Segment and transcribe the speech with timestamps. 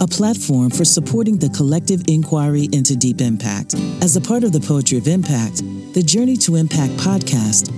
[0.00, 3.74] a platform for supporting the collective inquiry into deep impact.
[4.00, 5.56] As a part of the Poetry of Impact,
[5.92, 7.72] the Journey to Impact podcast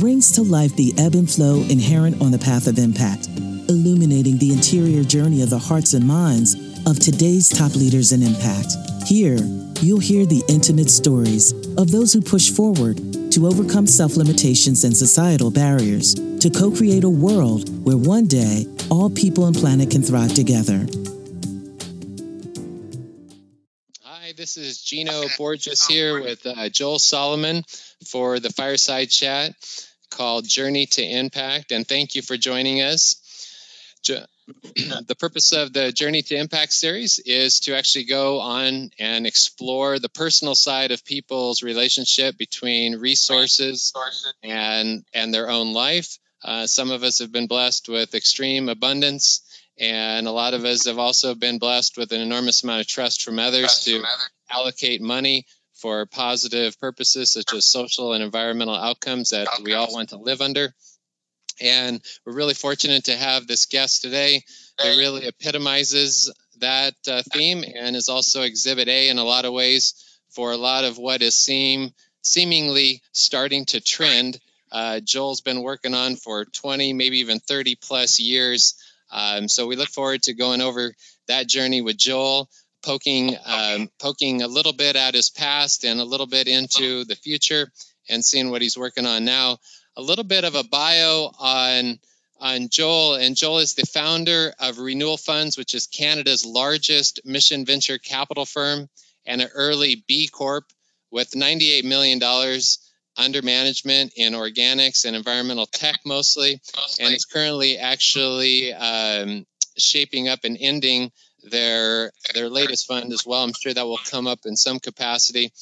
[0.00, 3.28] brings to life the ebb and flow inherent on the path of impact,
[3.68, 6.54] illuminating the interior journey of the hearts and minds
[6.86, 8.72] of today's top leaders in impact.
[9.06, 9.36] Here,
[9.82, 12.96] you'll hear the intimate stories of those who push forward
[13.32, 18.64] to overcome self limitations and societal barriers to co create a world where one day
[18.90, 20.86] all people and planet can thrive together.
[24.46, 27.64] This is Gino Borges here with uh, Joel Solomon
[28.06, 29.54] for the Fireside Chat
[30.08, 31.72] called Journey to Impact.
[31.72, 33.16] And thank you for joining us.
[34.04, 34.24] Jo-
[34.76, 39.98] the purpose of the Journey to Impact series is to actually go on and explore
[39.98, 43.92] the personal side of people's relationship between resources
[44.44, 46.18] and, and their own life.
[46.44, 49.42] Uh, some of us have been blessed with extreme abundance,
[49.76, 53.24] and a lot of us have also been blessed with an enormous amount of trust
[53.24, 54.04] from others to
[54.50, 60.10] allocate money for positive purposes such as social and environmental outcomes that we all want
[60.10, 60.74] to live under.
[61.60, 64.42] And we're really fortunate to have this guest today
[64.78, 69.52] that really epitomizes that uh, theme and is also Exhibit A in a lot of
[69.52, 69.94] ways
[70.30, 74.38] for a lot of what is seem seemingly starting to trend.
[74.70, 78.74] Uh, Joel's been working on for 20, maybe even 30 plus years.
[79.10, 80.92] Um, so we look forward to going over
[81.28, 82.50] that journey with Joel,
[82.86, 87.16] poking um, poking a little bit at his past and a little bit into the
[87.16, 87.70] future,
[88.08, 89.58] and seeing what he's working on now.
[89.96, 91.98] A little bit of a bio on
[92.38, 97.64] on Joel, and Joel is the founder of Renewal Funds, which is Canada's largest mission
[97.64, 98.88] venture capital firm
[99.24, 100.64] and an early B Corp
[101.10, 102.20] with $98 million
[103.16, 106.60] under management in organics and environmental tech mostly,
[107.00, 109.46] and is currently actually um,
[109.78, 111.10] shaping up and ending
[111.50, 113.42] their their latest fund as well.
[113.42, 115.52] I'm sure that will come up in some capacity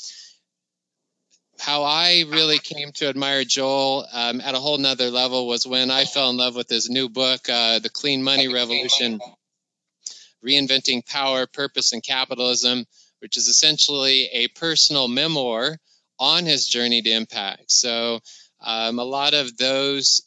[1.59, 5.91] how I really came to admire Joel um, at a whole nother level was when
[5.91, 9.21] I fell in love with his new book, uh, The Clean Money Revolution
[10.45, 12.85] Reinventing Power, Purpose, and Capitalism,
[13.21, 15.79] which is essentially a personal memoir
[16.19, 17.71] on his journey to impact.
[17.71, 18.21] So,
[18.61, 20.23] um, a lot of those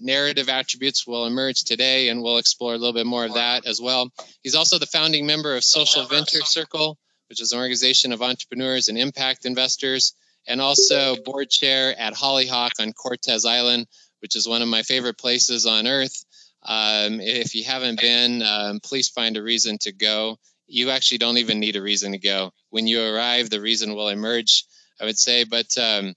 [0.00, 3.80] narrative attributes will emerge today, and we'll explore a little bit more of that as
[3.80, 4.10] well.
[4.42, 6.98] He's also the founding member of Social Venture Circle,
[7.28, 10.14] which is an organization of entrepreneurs and impact investors
[10.46, 13.86] and also board chair at Hollyhock on Cortes Island,
[14.20, 16.24] which is one of my favorite places on earth.
[16.62, 20.38] Um, if you haven't been, um, please find a reason to go.
[20.66, 22.52] You actually don't even need a reason to go.
[22.70, 24.64] When you arrive, the reason will emerge,
[25.00, 25.44] I would say.
[25.44, 26.14] But um,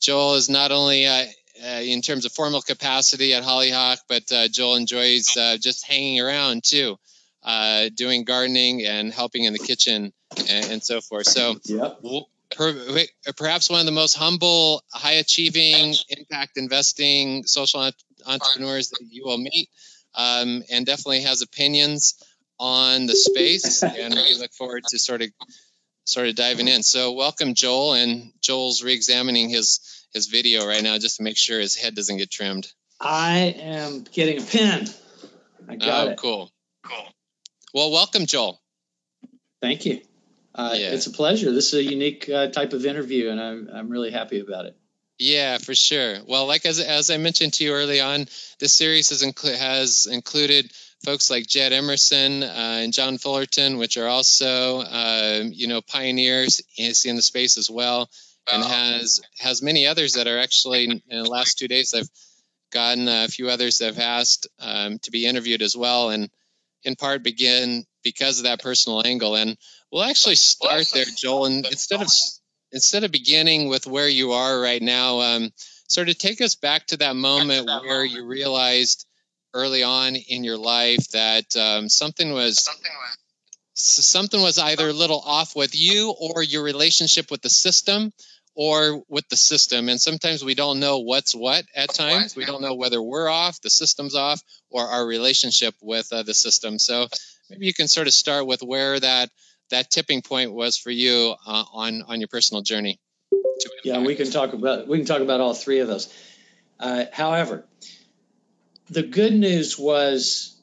[0.00, 1.24] Joel is not only uh,
[1.64, 6.20] uh, in terms of formal capacity at Hollyhock, but uh, Joel enjoys uh, just hanging
[6.20, 6.98] around too,
[7.42, 10.12] uh, doing gardening and helping in the kitchen
[10.50, 11.26] and, and so forth.
[11.26, 12.00] So, Yep.
[12.50, 17.94] per, perhaps one of the most humble, high achieving, impact investing social ent-
[18.26, 19.68] entrepreneurs that you will meet,
[20.14, 22.14] um, and definitely has opinions
[22.58, 23.82] on the space.
[23.82, 25.30] and we look forward to sort of
[26.04, 26.82] sort of diving in.
[26.82, 27.94] So, welcome, Joel.
[27.94, 29.80] And Joel's re-examining his
[30.14, 32.72] his video right now just to make sure his head doesn't get trimmed.
[33.00, 34.88] I am getting a pin.
[35.68, 36.18] I got oh, it.
[36.18, 36.50] cool,
[36.82, 37.06] cool.
[37.74, 38.60] Well, welcome, Joel.
[39.60, 40.00] Thank you.
[40.54, 40.92] Uh, Yeah.
[40.92, 41.50] It's a pleasure.
[41.50, 44.76] This is a unique uh, type of interview, and I'm I'm really happy about it.
[45.18, 46.18] Yeah, for sure.
[46.26, 48.26] Well, like as as I mentioned to you early on,
[48.58, 50.72] this series has inclu- has included
[51.04, 56.62] folks like Jed Emerson uh, and John Fullerton, which are also um, you know pioneers
[56.76, 58.10] in the space as well,
[58.52, 62.08] and has has many others that are actually in the last two days I've
[62.72, 66.28] gotten a few others that have asked um, to be interviewed as well, and
[66.82, 69.36] in part begin because of that personal angle.
[69.36, 69.56] And
[69.90, 72.08] we'll actually start there, Joel, and instead of
[72.72, 75.50] instead of beginning with where you are right now, um,
[75.88, 79.06] sort of take us back to that moment where you realized
[79.54, 82.68] early on in your life that um, something was
[83.76, 88.12] s- something was either a little off with you or your relationship with the system
[88.54, 89.88] or with the system.
[89.88, 92.36] And sometimes we don't know what's what at times.
[92.36, 94.40] we don't know whether we're off the system's off
[94.70, 96.78] or our relationship with uh, the system.
[96.78, 97.08] So
[97.50, 99.30] maybe you can sort of start with where that
[99.70, 103.00] that tipping point was for you uh, on on your personal journey.
[103.82, 106.12] Yeah, we can talk about we can talk about all three of those.
[106.78, 107.66] Uh, however,
[108.90, 110.60] the good news was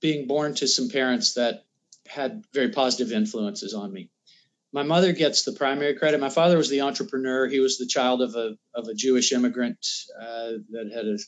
[0.00, 1.64] being born to some parents that
[2.06, 4.08] had very positive influences on me.
[4.72, 6.20] My mother gets the primary credit.
[6.20, 7.46] My father was the entrepreneur.
[7.46, 9.78] He was the child of a of a Jewish immigrant
[10.20, 11.18] uh, that had a,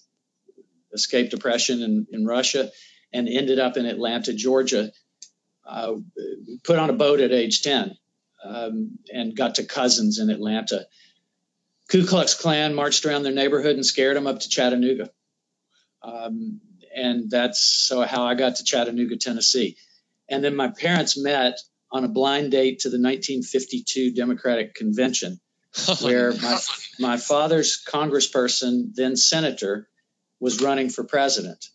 [0.93, 2.71] escaped oppression in, in Russia
[3.13, 4.91] and ended up in Atlanta, Georgia,
[5.67, 5.95] uh,
[6.65, 7.97] put on a boat at age 10
[8.45, 10.87] um, and got to cousins in Atlanta.
[11.89, 15.11] Ku Klux Klan marched around their neighborhood and scared them up to Chattanooga.
[16.03, 16.61] Um,
[16.95, 19.77] and that's so how I got to Chattanooga, Tennessee.
[20.29, 21.59] And then my parents met
[21.91, 25.41] on a blind date to the 1952 Democratic Convention,
[26.01, 26.59] where my,
[26.99, 29.89] my father's congressperson, then senator,
[30.41, 31.67] was running for president.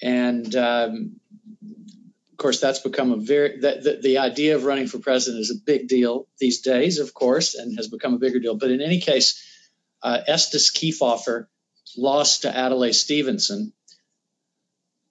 [0.00, 1.20] And um,
[1.62, 5.50] of course, that's become a very, the, the, the, idea of running for president is
[5.50, 8.54] a big deal these days, of course, and has become a bigger deal.
[8.54, 9.44] But in any case,
[10.02, 11.48] uh, Estes Kefauver
[11.96, 13.72] lost to Adlai Stevenson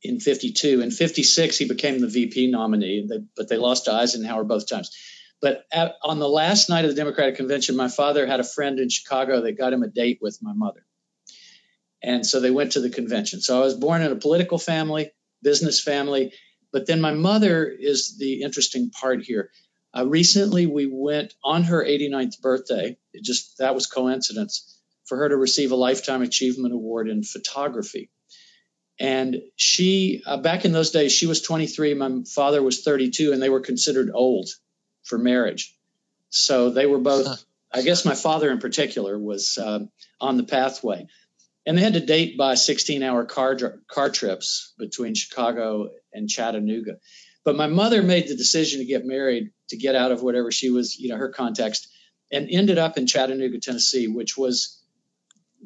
[0.01, 0.81] in 52.
[0.81, 4.95] In 56, he became the VP nominee, but they lost to Eisenhower both times.
[5.41, 8.79] But at, on the last night of the Democratic Convention, my father had a friend
[8.79, 10.85] in Chicago that got him a date with my mother.
[12.01, 13.41] And so they went to the convention.
[13.41, 15.11] So I was born in a political family,
[15.41, 16.33] business family.
[16.71, 19.51] But then my mother is the interesting part here.
[19.95, 22.97] Uh, recently, we went on her 89th birthday.
[23.13, 28.09] It just that was coincidence for her to receive a lifetime achievement award in photography.
[28.99, 33.41] And she, uh, back in those days, she was 23, my father was 32, and
[33.41, 34.49] they were considered old
[35.03, 35.75] for marriage.
[36.29, 39.85] So they were both, I guess my father in particular was uh,
[40.19, 41.07] on the pathway.
[41.65, 43.57] And they had to date by 16 hour car,
[43.87, 46.97] car trips between Chicago and Chattanooga.
[47.43, 50.69] But my mother made the decision to get married to get out of whatever she
[50.69, 51.87] was, you know, her context,
[52.31, 54.81] and ended up in Chattanooga, Tennessee, which was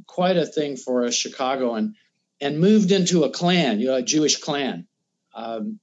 [0.07, 1.95] quite a thing for a Chicagoan
[2.41, 4.87] and moved into a clan, you know, a Jewish clan.
[5.33, 5.79] Um,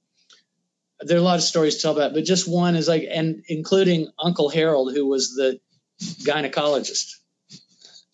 [0.99, 3.43] there are a lot of stories to tell about, but just one is like, and
[3.47, 5.59] including Uncle Harold, who was the
[6.01, 7.15] gynecologist.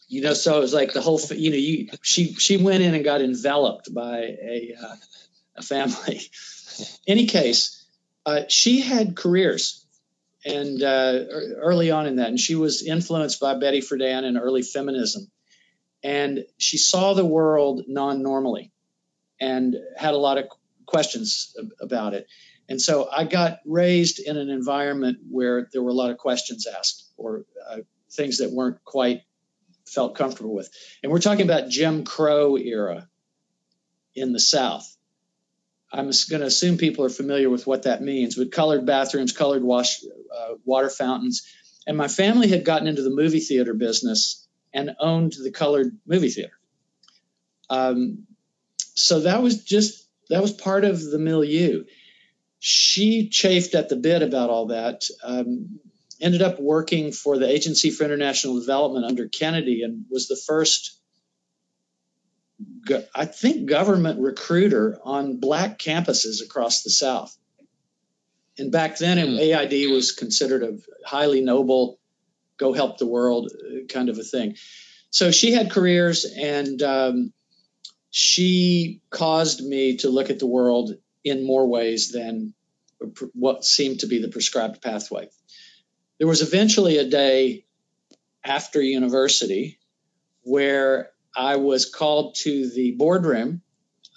[0.07, 2.94] You know, so it was like the whole, you know, you she she went in
[2.94, 4.95] and got enveloped by a uh,
[5.57, 6.21] a family.
[7.07, 7.83] Any case,
[8.24, 9.83] uh, she had careers,
[10.45, 11.24] and uh,
[11.57, 15.31] early on in that, and she was influenced by Betty Friedan and early feminism
[16.05, 18.71] and she saw the world non-normally
[19.41, 20.45] and had a lot of
[20.85, 22.27] questions about it.
[22.69, 26.67] And so i got raised in an environment where there were a lot of questions
[26.67, 27.77] asked or uh,
[28.11, 29.23] things that weren't quite
[29.87, 30.69] felt comfortable with.
[31.01, 33.09] And we're talking about jim crow era
[34.13, 34.95] in the south.
[35.91, 39.63] I'm going to assume people are familiar with what that means with colored bathrooms colored
[39.63, 41.51] wash uh, water fountains.
[41.87, 44.44] And my family had gotten into the movie theater business
[44.75, 46.60] and owned the colored movie theater.
[47.69, 48.27] Um,
[48.94, 51.86] so that was just that was part of the milieu.
[52.60, 55.04] She chafed at the bit about all that.
[55.24, 55.80] Um,
[56.22, 60.98] ended up working for the Agency for International Development under Kennedy and was the first,
[63.13, 67.36] I think, government recruiter on black campuses across the South.
[68.57, 69.39] And back then, mm.
[69.39, 72.00] AID was considered a highly noble
[72.57, 74.55] go help the world uh, kind of a thing.
[75.09, 77.33] So she had careers, and um,
[78.09, 82.53] she caused me to look at the world in more ways than
[83.33, 85.29] what seemed to be the prescribed pathway.
[86.17, 87.65] There was eventually a day
[88.43, 89.79] after university
[90.43, 93.61] where I was called to the boardroom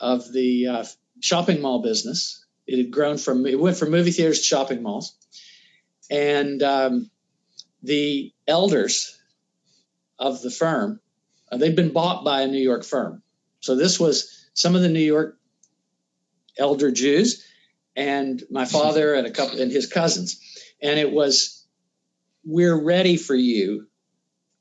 [0.01, 0.85] of the uh,
[1.21, 2.45] shopping mall business.
[2.67, 5.15] It had grown from it went from movie theaters to shopping malls,
[6.11, 7.11] and um,
[7.83, 9.19] the elders
[10.19, 11.01] of the firm,
[11.51, 13.23] uh, they'd been bought by a New York firm.
[13.61, 15.37] So this was some of the New York
[16.57, 17.45] elder Jews
[17.97, 20.41] and my father and a couple and his cousins.
[20.83, 21.65] And it was,
[22.45, 23.87] we're ready for you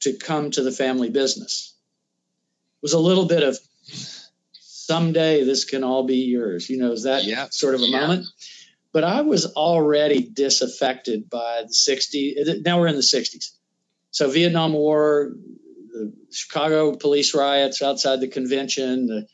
[0.01, 1.75] to come to the family business.
[2.77, 3.57] It was a little bit of
[4.53, 6.69] someday this can all be yours.
[6.69, 7.47] You know, is that yeah.
[7.49, 7.99] sort of a yeah.
[7.99, 8.27] moment?
[8.93, 12.63] But I was already disaffected by the 60s.
[12.63, 13.51] Now we're in the 60s.
[14.11, 15.33] So Vietnam War,
[15.91, 19.27] the Chicago police riots outside the convention, the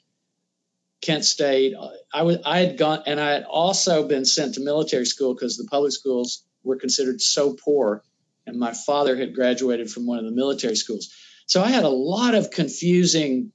[1.01, 1.75] Kent State.
[2.13, 5.57] I was I had gone and I had also been sent to military school because
[5.57, 8.03] the public schools were considered so poor,
[8.47, 11.13] and my father had graduated from one of the military schools.
[11.45, 13.51] So I had a lot of confusing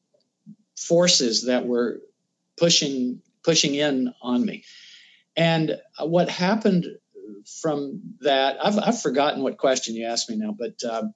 [0.77, 2.01] forces that were
[2.57, 4.65] pushing pushing in on me.
[5.39, 6.85] And what happened
[7.63, 11.15] from that, I've, I've forgotten what question you asked me now, but, um,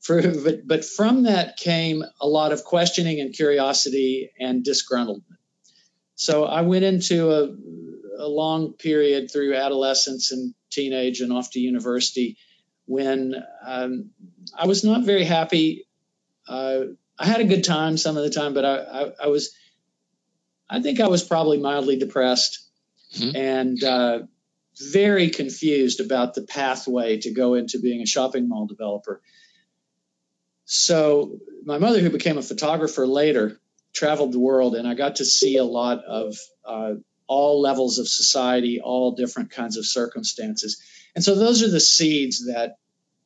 [0.00, 5.22] for, but, but from that came a lot of questioning and curiosity and disgruntlement.
[6.16, 7.54] So I went into a,
[8.18, 12.38] a long period through adolescence and teenage and off to university
[12.86, 14.10] when um,
[14.58, 15.86] I was not very happy.
[16.48, 16.80] Uh,
[17.16, 19.54] I had a good time some of the time, but I, I, I was,
[20.68, 22.61] I think I was probably mildly depressed.
[23.14, 23.36] Mm-hmm.
[23.36, 24.18] And uh,
[24.90, 29.20] very confused about the pathway to go into being a shopping mall developer.
[30.64, 33.60] So my mother, who became a photographer later,
[33.92, 36.94] traveled the world, and I got to see a lot of uh,
[37.26, 40.82] all levels of society, all different kinds of circumstances.
[41.14, 42.78] And so those are the seeds that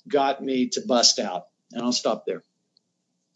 [0.08, 1.46] got me to bust out.
[1.72, 2.42] And I'll stop there.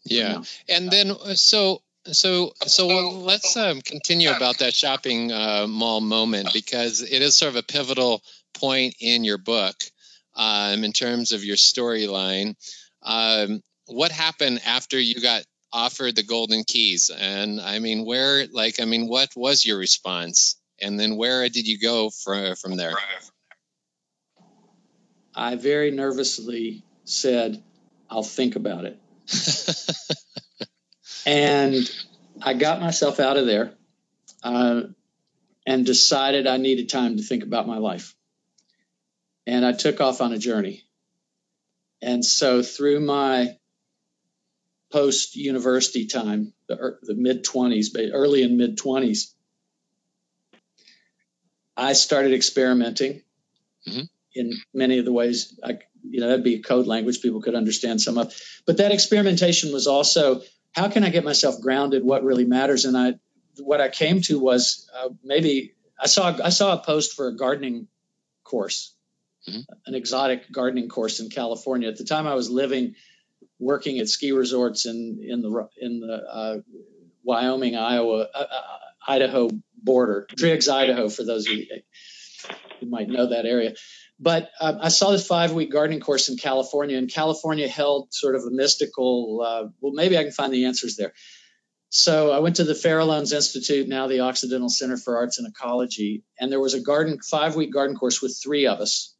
[0.03, 0.41] Yeah.
[0.67, 7.01] And then so so so let's um, continue about that shopping uh, mall moment because
[7.01, 8.21] it is sort of a pivotal
[8.53, 9.75] point in your book
[10.35, 12.55] um, in terms of your storyline.
[13.03, 17.11] Um, what happened after you got offered the golden keys?
[17.15, 20.57] And I mean, where like I mean, what was your response?
[20.79, 22.93] And then where did you go from from there?
[25.35, 27.61] I very nervously said,
[28.09, 28.97] "I'll think about it."
[31.25, 31.89] and
[32.41, 33.73] I got myself out of there
[34.43, 34.81] uh,
[35.65, 38.15] and decided I needed time to think about my life.
[39.45, 40.83] And I took off on a journey.
[42.01, 43.57] And so through my
[44.91, 49.33] post university time, the, the mid 20s, early and mid 20s,
[51.77, 53.21] I started experimenting
[53.87, 54.01] mm-hmm.
[54.35, 57.55] in many of the ways I, you know, that'd be a code language people could
[57.55, 58.33] understand some of.
[58.65, 60.41] But that experimentation was also
[60.73, 62.03] how can I get myself grounded?
[62.03, 62.85] What really matters?
[62.85, 63.15] And I,
[63.59, 67.35] what I came to was uh, maybe I saw I saw a post for a
[67.35, 67.87] gardening
[68.43, 68.95] course,
[69.47, 69.61] mm-hmm.
[69.85, 71.89] an exotic gardening course in California.
[71.89, 72.95] At the time, I was living,
[73.59, 76.57] working at ski resorts in in the in the uh,
[77.23, 78.61] Wyoming, Iowa, uh, uh
[79.07, 79.49] Idaho
[79.83, 81.65] border, Driggs, Idaho, for those of you
[82.79, 83.73] who might know that area.
[84.21, 88.35] But um, I saw this five week gardening course in California, and California held sort
[88.35, 91.13] of a mystical, uh, well, maybe I can find the answers there.
[91.89, 96.23] So I went to the Farallones Institute, now the Occidental Center for Arts and Ecology,
[96.39, 99.15] and there was a garden five week garden course with three of us.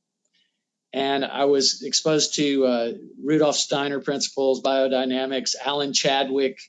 [0.93, 2.91] And I was exposed to uh,
[3.24, 6.60] Rudolf Steiner principles, biodynamics, Alan Chadwick,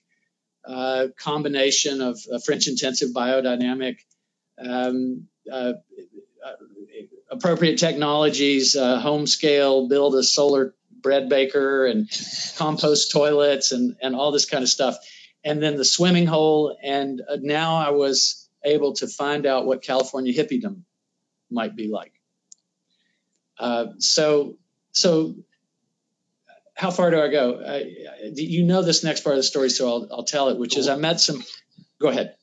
[0.67, 3.97] uh, combination of French intensive biodynamic,
[4.59, 5.73] um, uh,
[7.33, 12.09] appropriate technologies, uh, home scale, build a solar bread baker and
[12.57, 14.97] compost toilets and, and all this kind of stuff.
[15.43, 16.77] And then the swimming hole.
[16.81, 20.83] And uh, now I was able to find out what California hippiedom
[21.51, 22.13] might be like.
[23.59, 24.59] Uh, so,
[24.93, 25.35] so
[26.75, 27.63] how far do I go?
[27.67, 30.77] I, you know this next part of the story, so I'll, I'll tell it, which
[30.77, 31.43] is I met some.
[32.01, 32.35] Go ahead.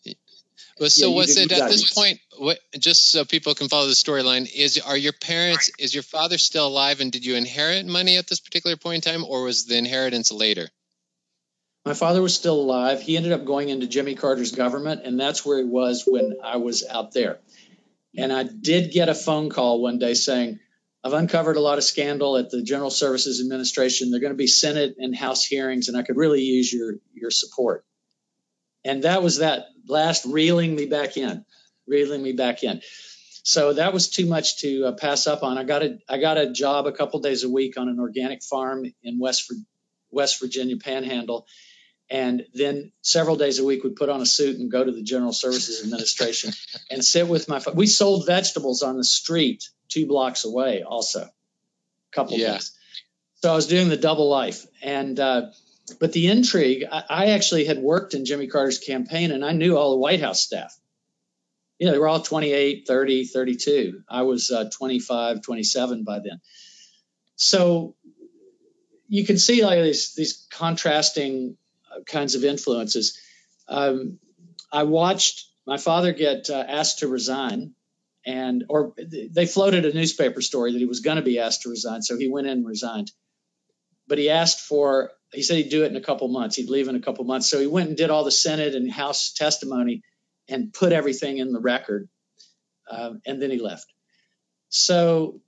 [0.80, 2.20] Well, so yeah, was it at this point?
[2.38, 5.72] What, just so people can follow the storyline, is are your parents?
[5.78, 9.12] Is your father still alive, and did you inherit money at this particular point in
[9.12, 10.70] time, or was the inheritance later?
[11.86, 13.02] My father was still alive.
[13.02, 16.58] He ended up going into Jimmy Carter's government, and that's where he was when I
[16.58, 17.40] was out there.
[18.18, 20.60] And I did get a phone call one day saying,
[21.04, 24.12] I've uncovered a lot of scandal at the General Services Administration.
[24.12, 27.32] They're going to be Senate and House hearings, and I could really use your your
[27.32, 27.86] support.
[28.86, 31.46] And that was that last reeling me back in,
[31.88, 32.82] reeling me back in.
[33.44, 35.58] So that was too much to uh, pass up on.
[35.58, 38.44] I got a I got a job a couple days a week on an organic
[38.44, 39.52] farm in West
[40.12, 41.48] West Virginia Panhandle,
[42.10, 45.04] and then several days a week would put on a suit and go to the
[45.04, 46.52] General Services Administration
[46.92, 47.62] and sit with my.
[47.74, 51.32] We sold vegetables on the street two blocks away, also, a
[52.12, 52.54] couple yeah.
[52.54, 52.72] days.
[53.42, 55.50] So I was doing the double life, and uh,
[55.94, 59.78] but the intrigue, I, I, actually had worked in Jimmy Carter's campaign and I knew
[59.78, 60.78] all the White House staff.
[61.78, 64.02] You know, they were all 28, 30, 32.
[64.10, 66.42] I was uh, 25, 27 by then.
[67.36, 67.96] So
[69.08, 71.58] you can see like these, these contrasting
[71.90, 73.20] uh, kinds of influences.
[73.68, 74.20] Um,
[74.72, 77.74] I watched my father get uh, asked to resign
[78.26, 81.70] and or they floated a newspaper story that he was going to be asked to
[81.70, 83.12] resign so he went in and resigned
[84.08, 86.56] but he asked for he said he'd do it in a couple months.
[86.56, 87.50] He'd leave in a couple months.
[87.50, 90.02] So he went and did all the Senate and House testimony
[90.48, 92.10] and put everything in the record.
[92.90, 93.86] Um, and then he left.
[94.70, 95.42] So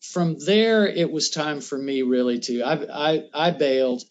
[0.00, 4.02] from there, it was time for me really to, I, I, I bailed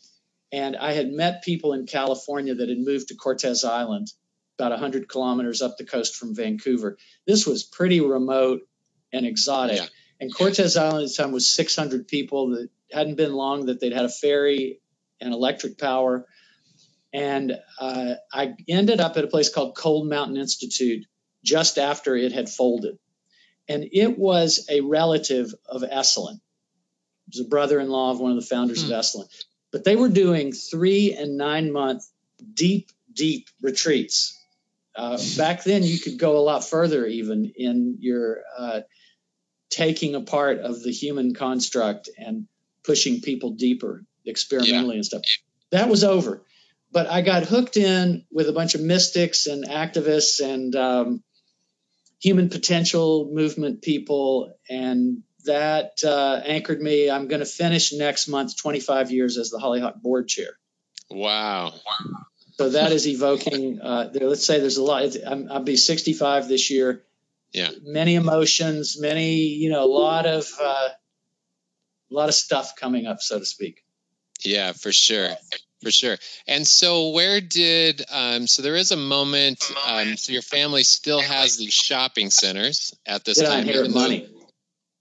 [0.52, 4.08] and I had met people in California that had moved to Cortes Island,
[4.58, 6.98] about 100 kilometers up the coast from Vancouver.
[7.26, 8.62] This was pretty remote
[9.12, 9.78] and exotic.
[9.78, 9.88] Yeah.
[10.20, 13.94] And Cortes Island at the time was 600 people that hadn't been long that they'd
[13.94, 14.80] had a ferry
[15.22, 16.26] and electric power.
[17.14, 21.06] And uh, I ended up at a place called Cold Mountain Institute
[21.44, 22.98] just after it had folded.
[23.70, 26.36] And it was a relative of Esalen.
[26.36, 28.92] It was a brother in law of one of the founders hmm.
[28.92, 29.28] of Esalen.
[29.72, 32.04] But they were doing three and nine month
[32.54, 34.34] deep, deep retreats.
[34.96, 38.82] Uh, back then, you could go a lot further, even in your uh,
[39.70, 42.48] taking apart of the human construct and
[42.84, 45.00] pushing people deeper experimentally yeah.
[45.00, 45.22] and stuff.
[45.72, 46.44] That was over.
[46.92, 51.24] But I got hooked in with a bunch of mystics and activists and um,
[52.20, 57.10] human potential movement people, and that uh, anchored me.
[57.10, 60.58] I'm going to finish next month 25 years as the Hollyhock board chair.
[61.10, 61.74] Wow.
[62.58, 63.80] So that is evoking.
[63.82, 65.16] Uh, there, let's say there's a lot.
[65.26, 67.04] I'm, I'll be 65 this year.
[67.54, 67.70] Yeah.
[67.84, 70.90] Many emotions, many you know, a lot of uh,
[72.10, 73.84] a lot of stuff coming up, so to speak.
[74.44, 75.36] Yeah, for sure
[75.84, 76.18] for sure.
[76.48, 79.64] And so, where did um, so there is a moment?
[79.86, 83.58] Um, so your family still has these shopping centers at this did time.
[83.58, 84.30] I inherit money?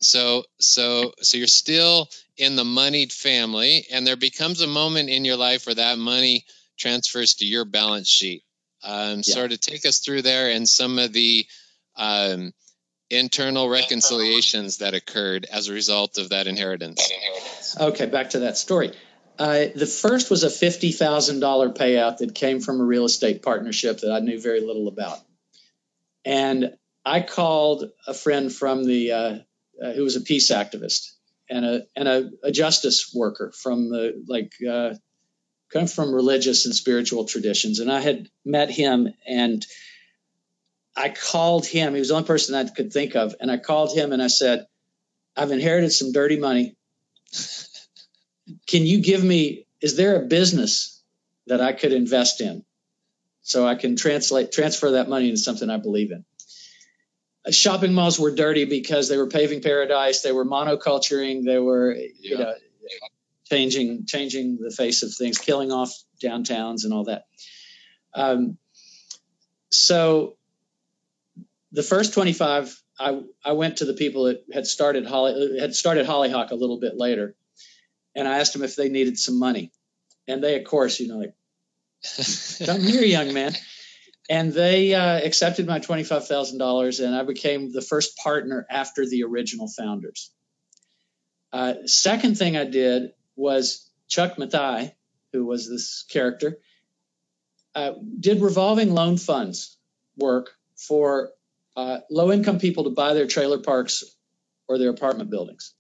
[0.01, 5.25] So, so, so you're still in the moneyed family, and there becomes a moment in
[5.25, 6.45] your life where that money
[6.79, 8.43] transfers to your balance sheet.
[8.85, 9.35] Um, yeah.
[9.35, 11.47] Sort of take us through there and some of the
[11.97, 12.53] um,
[13.09, 17.11] internal reconciliations that occurred as a result of that inheritance.
[17.81, 18.93] Okay, back to that story.
[19.39, 24.21] The first was a $50,000 payout that came from a real estate partnership that I
[24.21, 25.19] knew very little about.
[26.25, 29.39] And I called a friend from the, uh,
[29.83, 31.13] uh, who was a peace activist
[31.49, 34.95] and a, and a, a justice worker from the, like, uh,
[35.73, 37.81] come from religious and spiritual traditions.
[37.81, 39.65] And I had met him and
[40.97, 41.93] I called him.
[41.93, 43.35] He was the only person I could think of.
[43.41, 44.67] And I called him and I said,
[45.37, 46.77] I've inherited some dirty money
[48.67, 51.03] can you give me is there a business
[51.47, 52.65] that I could invest in
[53.43, 56.25] so I can translate transfer that money into something I believe in?
[57.47, 61.95] Uh, shopping malls were dirty because they were paving paradise, they were monoculturing, they were
[61.95, 62.09] yeah.
[62.21, 62.55] you know
[63.49, 65.93] changing changing the face of things, killing off
[66.23, 67.27] downtowns and all that.
[68.15, 68.59] Um,
[69.71, 70.37] so
[71.73, 76.07] the first 25 I, I went to the people that had started Holly had started
[76.07, 77.37] Hollyhock a little bit later
[78.17, 79.71] and I asked them if they needed some money.
[80.27, 81.35] And they, of course, you know, like,
[82.67, 83.55] come here, young man.
[84.29, 89.69] And they uh, accepted my $25,000, and I became the first partner after the original
[89.69, 90.33] founders.
[91.53, 94.93] Uh, second thing I did was Chuck Matthei,
[95.33, 96.59] who was this character,
[97.75, 99.77] uh, did revolving loan funds
[100.17, 101.31] work for
[101.77, 104.03] uh, low income people to buy their trailer parks
[104.67, 105.75] or their apartment buildings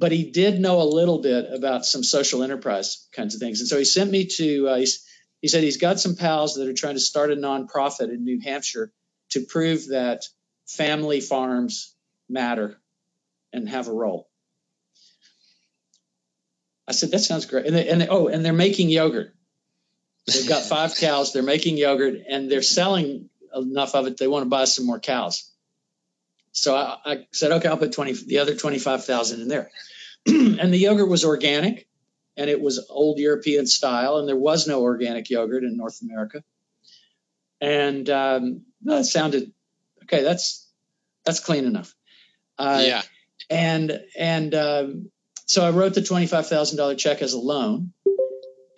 [0.00, 3.60] but he did know a little bit about some social enterprise kinds of things.
[3.60, 4.82] And so he sent me to, uh,
[5.42, 8.40] he said he's got some pals that are trying to start a nonprofit in New
[8.40, 8.90] Hampshire
[9.32, 10.24] to prove that
[10.66, 11.94] family farms
[12.30, 12.80] matter
[13.52, 14.30] and have a role.
[16.88, 17.66] I said, that sounds great.
[17.66, 19.34] And, they, and they, oh, and they're making yogurt.
[20.26, 21.34] They've got five cows.
[21.34, 24.16] They're making yogurt and they're selling enough of it.
[24.16, 25.49] They want to buy some more cows.
[26.52, 29.70] So I, I said, okay, I'll put 20, the other 25,000 in there.
[30.26, 31.86] and the yogurt was organic
[32.40, 36.42] and it was old European style, and there was no organic yogurt in North America.
[37.60, 39.52] And um, that sounded
[40.04, 40.22] okay.
[40.22, 40.66] That's
[41.24, 41.94] that's clean enough.
[42.58, 43.02] Uh, yeah.
[43.50, 45.10] And and um,
[45.44, 47.92] so I wrote the twenty five thousand dollar check as a loan,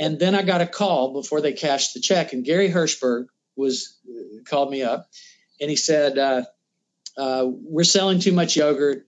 [0.00, 3.96] and then I got a call before they cashed the check, and Gary Hirshberg was
[4.08, 5.08] uh, called me up,
[5.60, 6.42] and he said, uh,
[7.16, 9.06] uh, "We're selling too much yogurt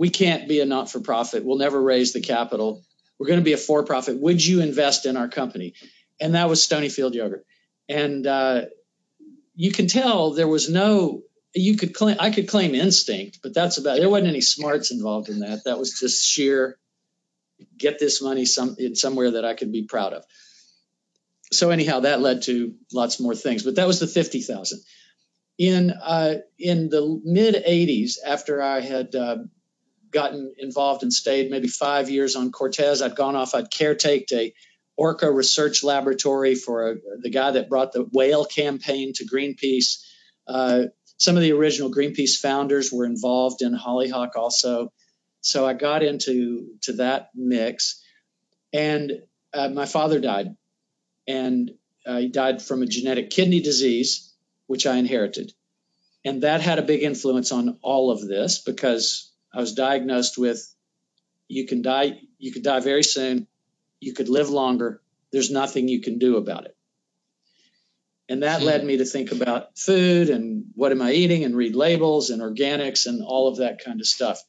[0.00, 1.44] we can't be a not for profit.
[1.44, 2.82] We'll never raise the capital.
[3.18, 4.18] We're going to be a for profit.
[4.18, 5.74] Would you invest in our company?
[6.18, 7.44] And that was Stonyfield Yogurt.
[7.86, 8.62] And uh,
[9.54, 13.76] you can tell there was no, you could claim, I could claim instinct, but that's
[13.76, 15.64] about, there wasn't any smarts involved in that.
[15.66, 16.78] That was just sheer
[17.76, 20.24] get this money some in somewhere that I could be proud of.
[21.52, 24.80] So anyhow, that led to lots more things, but that was the 50,000
[25.60, 29.36] in uh, in the mid 80s after I had uh,
[30.10, 33.02] gotten involved and stayed maybe five years on Cortes.
[33.02, 34.54] I'd gone off, I'd caretaked a
[34.96, 40.02] orca research laboratory for a, the guy that brought the whale campaign to Greenpeace.
[40.48, 40.84] Uh,
[41.18, 44.90] some of the original Greenpeace founders were involved in Hollyhock also.
[45.42, 48.02] So I got into to that mix.
[48.72, 49.12] And
[49.52, 50.56] uh, my father died.
[51.28, 51.72] And
[52.06, 54.29] uh, he died from a genetic kidney disease,
[54.70, 55.52] which I inherited.
[56.24, 60.64] And that had a big influence on all of this because I was diagnosed with
[61.48, 63.48] you can die you could die very soon,
[63.98, 65.02] you could live longer,
[65.32, 66.76] there's nothing you can do about it.
[68.28, 71.74] And that led me to think about food and what am I eating and read
[71.74, 74.40] labels and organics and all of that kind of stuff.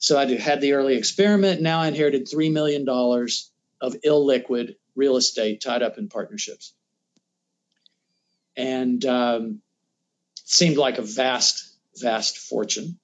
[0.00, 1.62] So I had the early experiment.
[1.62, 6.74] Now I inherited $3 million of illiquid real estate tied up in partnerships.
[8.56, 9.60] And um,
[10.44, 12.98] seemed like a vast, vast fortune.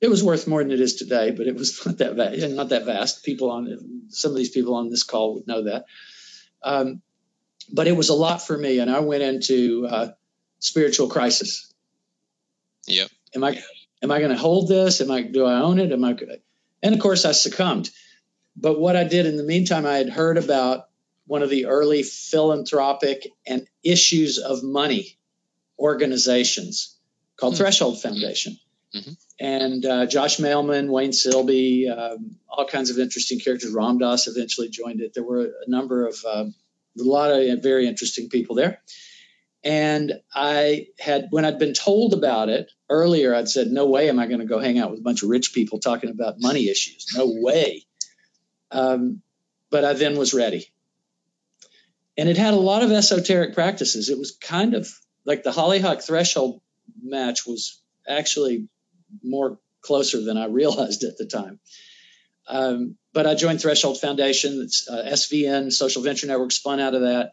[0.00, 2.48] it was worth more than it is today, but it was not that vast.
[2.50, 3.24] Not that vast.
[3.24, 5.86] People on some of these people on this call would know that.
[6.62, 7.02] Um,
[7.72, 10.08] but it was a lot for me, and I went into uh,
[10.58, 11.72] spiritual crisis.
[12.86, 13.10] Yep.
[13.34, 13.60] Am I
[14.02, 15.00] am I going to hold this?
[15.00, 15.92] Am I do I own it?
[15.92, 16.16] Am I?
[16.82, 17.90] And of course, I succumbed.
[18.56, 20.88] But what I did in the meantime, I had heard about
[21.26, 25.18] one of the early philanthropic and issues of money
[25.78, 26.96] organizations
[27.36, 27.62] called mm-hmm.
[27.62, 28.58] Threshold Foundation.
[28.94, 29.12] Mm-hmm.
[29.38, 33.72] And uh, Josh Mailman, Wayne Silby, um, all kinds of interesting characters.
[33.72, 35.12] Ram Dass eventually joined it.
[35.12, 36.54] There were a number of, um,
[36.98, 38.80] a lot of very interesting people there.
[39.62, 44.18] And I had, when I'd been told about it earlier, I'd said, no way am
[44.18, 46.68] I going to go hang out with a bunch of rich people talking about money
[46.68, 47.08] issues.
[47.14, 47.84] No way.
[48.70, 49.22] Um,
[49.70, 50.68] but I then was ready.
[52.18, 54.08] And it had a lot of esoteric practices.
[54.08, 54.88] It was kind of
[55.24, 56.60] like the Hollyhock threshold
[57.02, 58.68] match was actually
[59.22, 61.60] more closer than I realized at the time.
[62.48, 64.68] Um, but I joined Threshold Foundation.
[64.90, 67.32] Uh, SVN, Social Venture Network, spun out of that.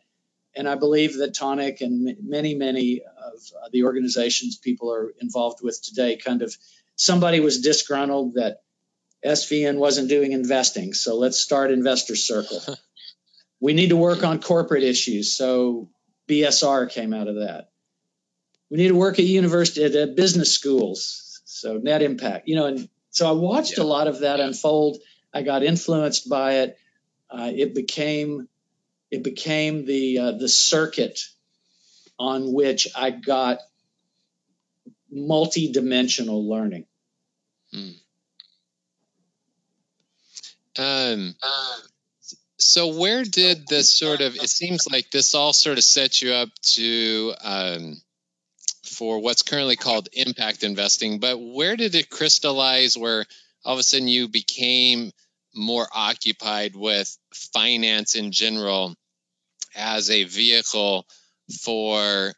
[0.56, 5.14] And I believe that Toniic and m- many, many of uh, the organizations people are
[5.20, 6.56] involved with today kind of
[6.96, 8.62] somebody was disgruntled that
[9.26, 10.94] SVN wasn't doing investing.
[10.94, 12.62] So let's start Investor Circle.
[13.64, 15.32] we need to work on corporate issues.
[15.32, 15.90] So
[16.28, 17.70] BSR came out of that.
[18.70, 21.42] We need to work at university, at business schools.
[21.46, 23.86] So net impact, you know, and so I watched yeah.
[23.86, 24.48] a lot of that yeah.
[24.48, 24.98] unfold.
[25.34, 26.78] I got influenced by it.
[27.30, 28.50] Uh, it became
[29.10, 31.22] it became the uh, the circuit
[32.20, 33.60] on which I got
[35.10, 36.86] multi-dimensional learning.
[37.72, 37.92] Hmm.
[40.78, 41.36] Um,
[42.64, 44.36] so where did this sort of?
[44.36, 48.02] It seems like this all sort of set you up to um,
[48.86, 51.20] for what's currently called impact investing.
[51.20, 52.98] But where did it crystallize?
[52.98, 53.26] Where
[53.66, 55.12] all of a sudden you became
[55.56, 58.96] more occupied with finance in general
[59.76, 61.06] as a vehicle
[61.62, 62.34] for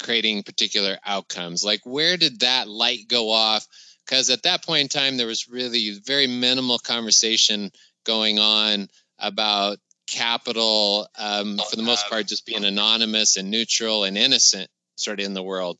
[0.00, 3.66] creating particular outcomes like where did that light go off
[4.06, 7.70] because at that point in time there was really very minimal conversation
[8.04, 8.88] going on
[9.20, 15.20] about capital um, for the most part just being anonymous and neutral and innocent sort
[15.20, 15.78] of in the world.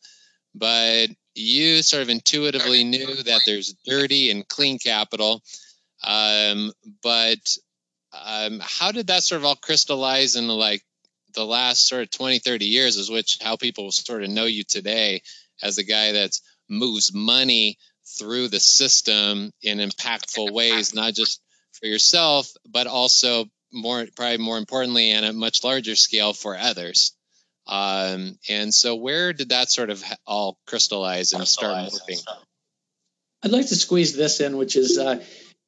[0.54, 5.42] But you sort of intuitively knew that there's dirty and clean capital
[6.02, 6.72] um,
[7.02, 7.56] but
[8.12, 10.82] um, how did that sort of all crystallize in the, like
[11.34, 14.64] the last sort of 20 30 years is which how people sort of know you
[14.64, 15.22] today
[15.62, 16.32] as a guy that
[16.68, 17.78] moves money
[18.18, 21.40] through the system in impactful ways not just
[21.80, 27.12] for yourself but also more probably more importantly and a much larger scale for others
[27.66, 32.18] um, and so where did that sort of all crystallize and start working
[33.42, 35.22] i'd like to squeeze this in which is uh,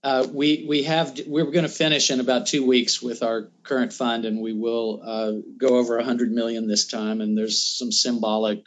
[0.04, 3.92] uh, we we have we're going to finish in about two weeks with our current
[3.92, 7.20] fund, and we will uh, go over a 100 million this time.
[7.20, 8.64] And there's some symbolic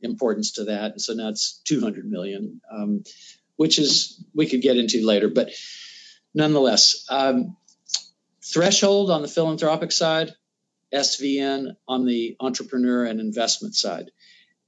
[0.00, 1.00] importance to that.
[1.00, 3.04] So now it's 200 million, um,
[3.54, 5.50] which is we could get into later, but
[6.34, 7.56] nonetheless, um,
[8.44, 10.32] threshold on the philanthropic side,
[10.92, 14.10] SVN on the entrepreneur and investment side,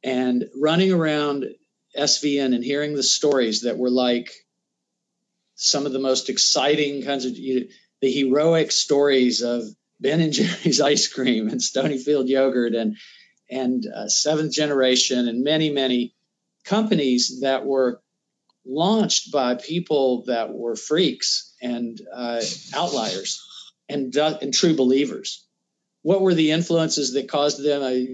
[0.03, 1.44] and running around
[1.96, 4.33] SVN and hearing the stories that were like
[5.55, 7.68] some of the most exciting kinds of you,
[8.00, 9.64] the heroic stories of
[10.00, 12.96] Ben and Jerry's ice cream and Stonyfield yogurt and
[13.50, 16.14] and uh, seventh generation and many many
[16.64, 18.00] companies that were
[18.66, 22.42] launched by people that were freaks and uh,
[22.74, 23.44] outliers
[23.88, 25.44] and and true believers.
[26.03, 27.83] What were the influences that caused them?
[27.83, 28.07] I,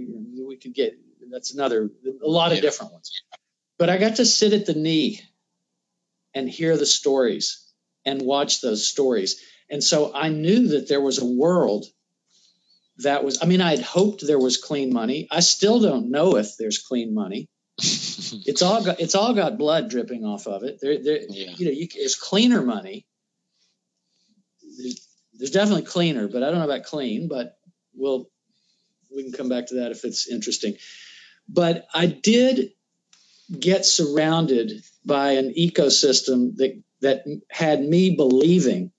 [0.46, 0.94] we could get
[1.30, 1.90] that's another
[2.24, 2.62] a lot of yeah.
[2.62, 3.10] different ones.
[3.78, 5.20] But I got to sit at the knee
[6.34, 7.66] and hear the stories
[8.04, 9.40] and watch those stories.
[9.68, 11.86] And so I knew that there was a world
[12.98, 15.28] that was, I mean, I had hoped there was clean money.
[15.30, 17.48] I still don't know if there's clean money.
[17.78, 20.78] it's all got, it's all got blood dripping off of it.
[20.80, 21.52] There, there yeah.
[21.56, 23.06] you know, you, it's cleaner money.
[25.38, 27.56] There's, definitely cleaner, but I don't know about clean, but
[27.94, 28.28] we'll,
[29.14, 30.76] we can come back to that if it's interesting.
[31.48, 32.72] But I did
[33.58, 38.92] get surrounded by an ecosystem that that had me believing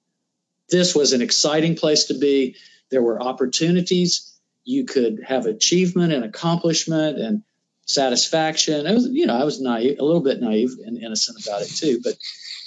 [0.69, 2.55] this was an exciting place to be.
[2.89, 4.33] There were opportunities.
[4.63, 7.43] You could have achievement and accomplishment and
[7.85, 8.87] satisfaction.
[8.87, 11.69] It was, you know, I was naive, a little bit naive and innocent about it
[11.69, 12.15] too, but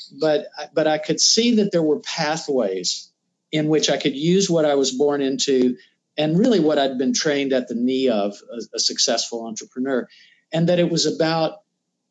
[0.09, 3.11] but but I could see that there were pathways
[3.53, 5.77] in which I could use what I was born into
[6.17, 10.09] and really what I'd been trained at the knee of a, a successful entrepreneur,
[10.53, 11.59] and that it was about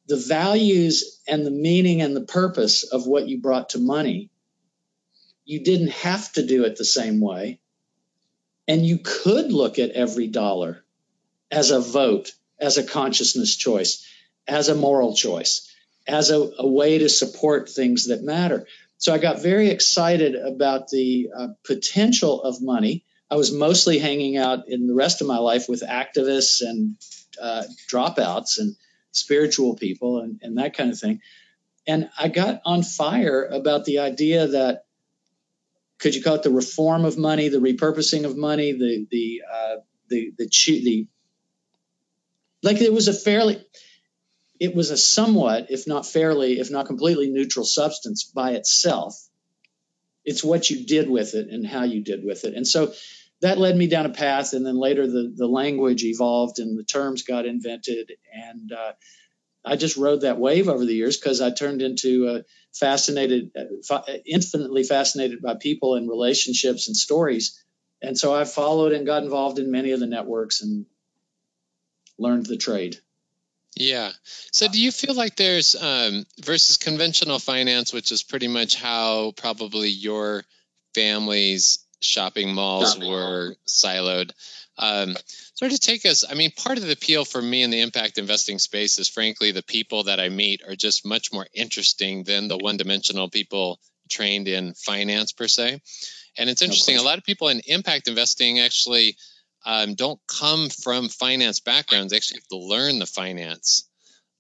[0.08, 4.30] the values and the meaning and the purpose of what you brought to money,
[5.46, 7.60] you didn't have to do it the same way.
[8.68, 10.84] And you could look at every dollar
[11.52, 14.06] as a vote, as a consciousness choice,
[14.48, 15.73] as a moral choice,
[16.08, 18.68] as a, a way to support things that matter.
[18.98, 23.06] So I got very excited about the uh, potential of money.
[23.30, 26.96] I was mostly hanging out in the rest of my life with activists and
[27.42, 28.76] uh, dropouts and
[29.12, 31.22] spiritual people and, and that kind of thing.
[31.86, 34.86] And I got on fire about the idea that
[36.00, 39.76] could you call it the reform of money, the repurposing of money, the the uh,
[40.10, 41.08] the the, the
[42.62, 43.64] like it was a fairly
[44.60, 49.20] it was a somewhat, if not fairly, if not completely neutral substance by itself.
[50.24, 52.54] It's what you did with it and how you did with it.
[52.54, 52.94] And so
[53.42, 54.54] that led me down a path.
[54.54, 58.14] And then later the, the language evolved and the terms got invented.
[58.32, 58.94] And uh,
[59.66, 63.52] I just rode that wave over the years because I turned into a fascinated,
[63.90, 67.62] uh, infinitely fascinated by people and relationships and stories.
[68.02, 70.86] And so I followed and got involved in many of the networks and
[72.18, 72.98] learned the trade.
[73.76, 74.12] Yeah.
[74.52, 79.34] So do you feel like there's um, versus conventional finance, which is pretty much how
[79.36, 80.44] probably your
[80.94, 84.32] family's shopping malls shopping were siloed?
[84.78, 85.16] Um,
[85.56, 88.18] sort of take us, I mean, part of the appeal for me in the impact
[88.18, 92.48] investing space is frankly the people that I meet are just much more interesting than
[92.48, 95.80] the one dimensional people trained in finance per se.
[96.38, 99.16] And it's interesting, a lot of people in impact investing actually
[99.66, 102.12] um, don't come from finance backgrounds.
[102.12, 103.88] They actually have to learn the finance.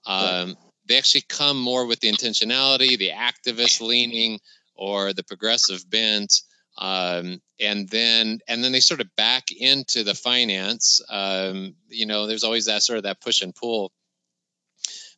[0.05, 4.39] Um, they actually come more with the intentionality, the activist leaning,
[4.75, 6.41] or the progressive bent.
[6.77, 11.01] Um, and then and then they sort of back into the finance.
[11.07, 13.91] Um, you know, there's always that sort of that push and pull.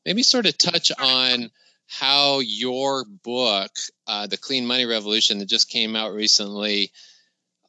[0.05, 1.49] Maybe sort of touch on
[1.87, 3.71] how your book,
[4.07, 6.91] uh, the Clean Money Revolution, that just came out recently,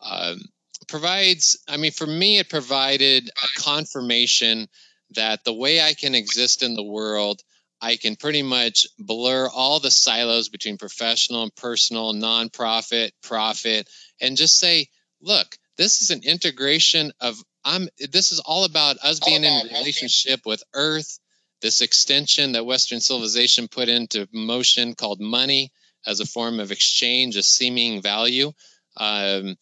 [0.00, 0.40] um,
[0.88, 4.68] provides, I mean, for me, it provided a confirmation
[5.14, 7.42] that the way I can exist in the world,
[7.80, 13.88] I can pretty much blur all the silos between professional and personal, nonprofit, profit,
[14.20, 14.88] and just say,
[15.20, 20.46] look, this is an integration of I'm this is all about us being in relationship
[20.46, 21.18] with earth,
[21.60, 25.72] this extension that Western civilization put into motion called money
[26.06, 28.52] as a form of exchange, a seeming value.
[28.96, 29.56] Um,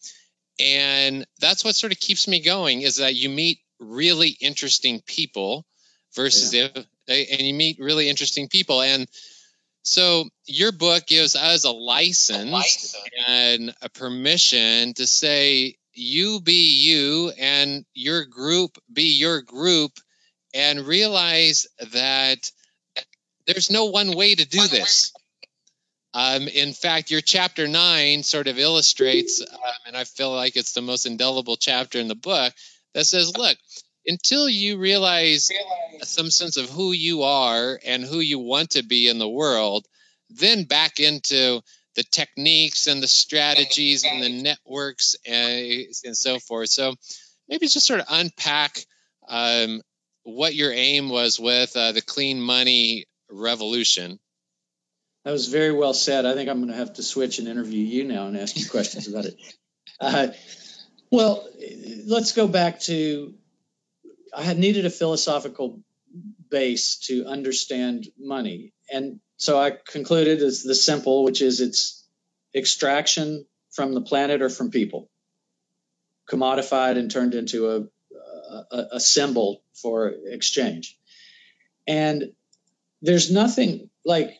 [0.59, 5.65] and that's what sort of keeps me going is that you meet really interesting people
[6.15, 6.67] versus yeah.
[6.73, 9.07] if and you meet really interesting people and
[9.85, 16.41] so your book gives us a license, a license, and a permission to say you
[16.41, 19.91] be you and your group be your group
[20.55, 22.39] and realize that
[23.45, 25.13] there's no one way to do this.
[26.15, 30.71] Um, in fact, your chapter nine sort of illustrates, um, and I feel like it's
[30.71, 32.53] the most indelible chapter in the book
[32.93, 33.57] that says, look,
[34.07, 35.51] until you realize
[36.03, 39.85] some sense of who you are and who you want to be in the world,
[40.29, 41.59] then back into
[41.97, 46.69] the techniques and the strategies and the networks and, and so forth.
[46.69, 46.95] So
[47.49, 48.77] maybe just sort of unpack
[49.27, 49.81] um,
[50.23, 54.17] what your aim was with uh, the clean money revolution.
[55.25, 56.25] That was very well said.
[56.25, 58.69] I think I'm going to have to switch and interview you now and ask you
[58.69, 59.35] questions about it.
[59.99, 60.27] Uh,
[61.11, 61.47] well,
[62.05, 63.33] let's go back to
[64.35, 65.81] I had needed a philosophical
[66.49, 68.73] base to understand money.
[68.91, 72.05] And so I concluded as the simple, which is it's
[72.53, 75.09] extraction from the planet or from people,
[76.29, 77.79] commodified and turned into a,
[78.71, 80.97] a, a symbol for exchange.
[81.87, 82.31] And
[83.01, 84.37] there's nothing like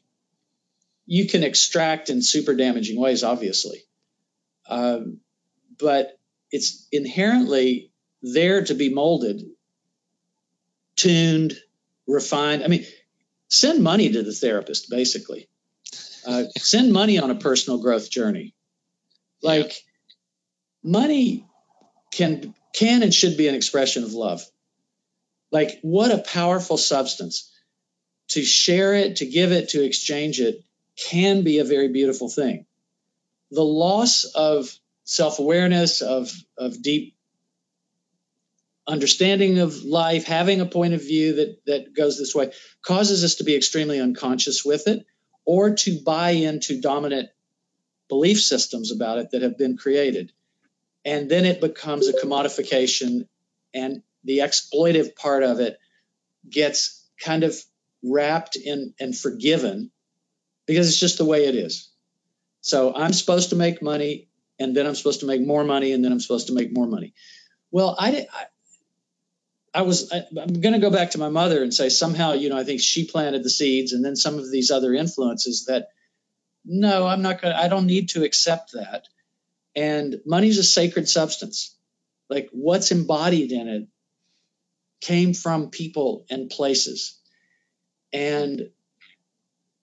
[1.05, 3.83] you can extract in super damaging ways, obviously.
[4.67, 5.19] Um,
[5.77, 6.17] but
[6.51, 7.91] it's inherently
[8.21, 9.43] there to be molded,
[10.95, 11.53] tuned,
[12.07, 12.63] refined.
[12.63, 12.85] I mean,
[13.47, 15.47] send money to the therapist, basically.
[16.25, 18.55] Uh, send money on a personal growth journey.
[19.43, 19.73] Like
[20.83, 20.91] yeah.
[20.91, 21.45] money
[22.11, 24.41] can can and should be an expression of love.
[25.51, 27.51] Like what a powerful substance
[28.29, 30.64] to share it, to give it, to exchange it
[30.95, 32.65] can be a very beautiful thing.
[33.51, 34.69] The loss of
[35.03, 37.15] self awareness, of, of deep
[38.87, 42.51] understanding of life, having a point of view that, that goes this way,
[42.83, 45.05] causes us to be extremely unconscious with it
[45.45, 47.29] or to buy into dominant
[48.09, 50.31] belief systems about it that have been created.
[51.03, 53.27] And then it becomes a commodification,
[53.73, 55.77] and the exploitive part of it
[56.49, 57.55] gets kind of
[58.03, 59.91] wrapped in and forgiven
[60.65, 61.89] because it's just the way it is.
[62.61, 66.03] So I'm supposed to make money and then I'm supposed to make more money and
[66.03, 67.13] then I'm supposed to make more money.
[67.71, 68.45] Well, I, I
[69.75, 72.49] I was I, am going to go back to my mother and say somehow you
[72.49, 75.89] know I think she planted the seeds and then some of these other influences that
[76.63, 79.03] no I'm not going to I don't need to accept that
[79.75, 81.77] and money's a sacred substance
[82.29, 83.87] like what's embodied in it
[85.01, 87.19] came from people and places
[88.13, 88.69] and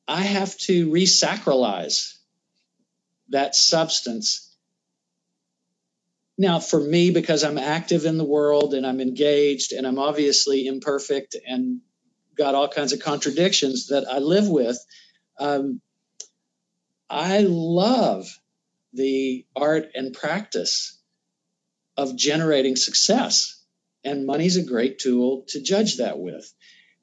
[0.09, 2.15] I have to resacralize
[3.31, 4.53] that substance
[6.39, 10.67] now, for me, because I'm active in the world and I'm engaged and I'm obviously
[10.67, 11.81] imperfect and
[12.37, 14.79] got all kinds of contradictions that I live with,
[15.39, 15.81] um,
[17.09, 18.27] I love
[18.95, 20.99] the art and practice
[21.97, 23.63] of generating success.
[24.03, 26.53] And money's a great tool to judge that with.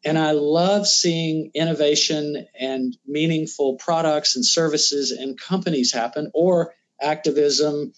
[0.04, 7.94] And I love seeing innovation and meaningful products and services and companies happen or activism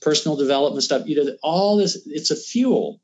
[0.00, 1.06] personal development stuff.
[1.06, 3.00] You know, all this, it's a fuel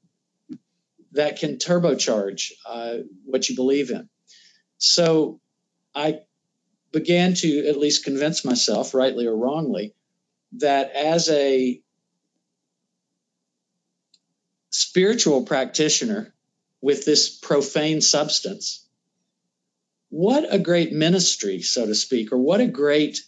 [1.13, 4.09] that can turbocharge uh, what you believe in.
[4.79, 5.41] So
[5.95, 6.21] I
[6.93, 9.95] began to at least convince myself, rightly or wrongly,
[10.59, 11.81] that as a
[14.71, 16.34] spiritual practitioner
[16.85, 18.87] with this profane substance,
[20.11, 23.21] what a great ministry, so to speak, or what a great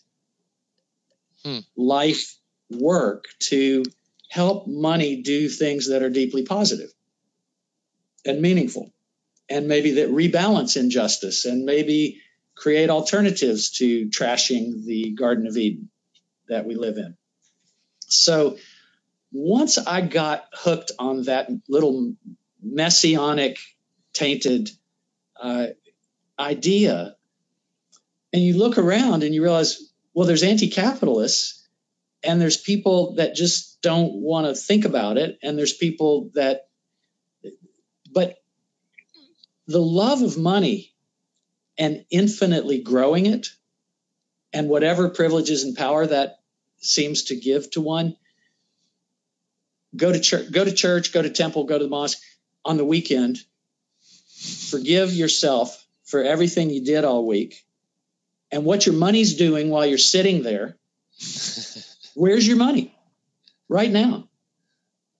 [1.42, 1.60] hmm.
[1.74, 2.36] life
[2.70, 3.82] work to
[4.28, 6.92] help money do things that are deeply positive
[8.26, 8.92] and meaningful
[9.48, 12.20] and maybe that rebalance injustice and maybe
[12.54, 15.88] create alternatives to trashing the garden of eden
[16.48, 17.16] that we live in
[18.00, 18.58] so
[19.32, 22.14] once i got hooked on that little
[22.66, 23.59] messianic
[24.12, 24.70] tainted
[25.40, 25.66] uh,
[26.38, 27.16] idea.
[28.33, 29.81] And you look around and you realize
[30.14, 31.66] well there's anti-capitalists
[32.22, 36.68] and there's people that just don't want to think about it and there's people that
[38.12, 38.37] but
[39.66, 40.94] the love of money
[41.79, 43.48] and infinitely growing it
[44.52, 46.38] and whatever privileges and power that
[46.79, 48.16] seems to give to one
[49.94, 52.18] go to church go to church go to temple go to the mosque
[52.66, 53.38] on the weekend
[54.70, 57.64] forgive yourself for everything you did all week
[58.52, 60.76] and what your money's doing while you're sitting there
[62.16, 62.96] Where's your money
[63.68, 64.29] right now?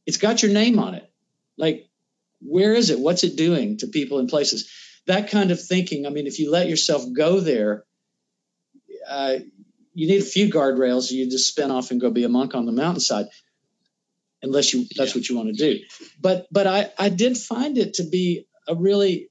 [0.07, 1.11] It's got your name on it.
[1.59, 1.89] Like,
[2.41, 2.99] where is it?
[2.99, 4.71] What's it doing to people and places?
[5.07, 6.07] That kind of thinking.
[6.07, 7.85] I mean, if you let yourself go there,
[9.07, 9.37] uh,
[9.93, 11.11] you need a few guardrails.
[11.11, 13.27] You just spin off and go be a monk on the mountainside,
[14.43, 15.19] unless you that's yeah.
[15.19, 15.85] what you want to do.
[16.21, 19.31] But but I I did find it to be a really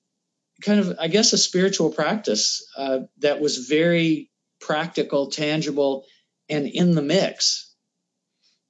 [0.61, 6.05] kind of I guess a spiritual practice uh, that was very practical, tangible,
[6.49, 7.73] and in the mix.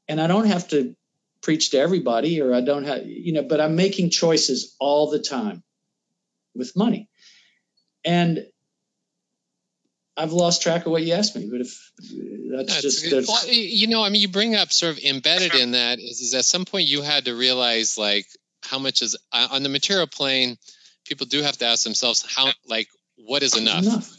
[0.07, 0.95] And I don't have to
[1.41, 5.19] preach to everybody or I don't have, you know, but I'm making choices all the
[5.19, 5.63] time
[6.55, 7.09] with money.
[8.03, 8.45] And
[10.17, 11.91] I've lost track of what you asked me, but if
[12.49, 15.56] that's, that's just that's, well, you know, I mean, you bring up sort of embedded
[15.56, 18.25] in that is, is at some point you had to realize like
[18.63, 20.58] how much is uh, on the material plane.
[21.06, 23.84] People do have to ask themselves how, like, what is enough?
[23.84, 24.12] enough.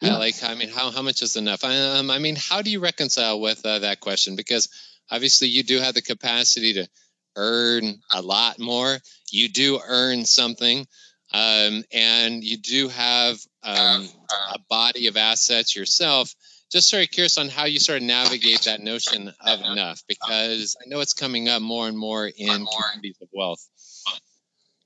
[0.00, 0.16] Yeah.
[0.16, 1.62] like, I mean, how, how much is enough?
[1.62, 4.34] Um, I mean, how do you reconcile with uh, that question?
[4.34, 4.68] Because
[5.10, 6.88] obviously you do have the capacity to
[7.36, 8.96] earn a lot more.
[9.30, 10.86] You do earn something.
[11.32, 14.08] Um, and you do have um,
[14.54, 16.34] a body of assets yourself.
[16.70, 20.76] Just sort of curious on how you sort of navigate that notion of enough, because
[20.84, 23.66] I know it's coming up more and more in communities of wealth.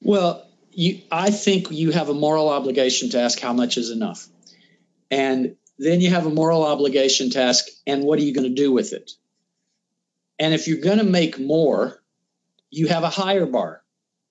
[0.01, 4.27] Well, you, I think you have a moral obligation to ask how much is enough.
[5.11, 8.55] And then you have a moral obligation to ask, and what are you going to
[8.55, 9.11] do with it?
[10.39, 12.01] And if you're going to make more,
[12.71, 13.83] you have a higher bar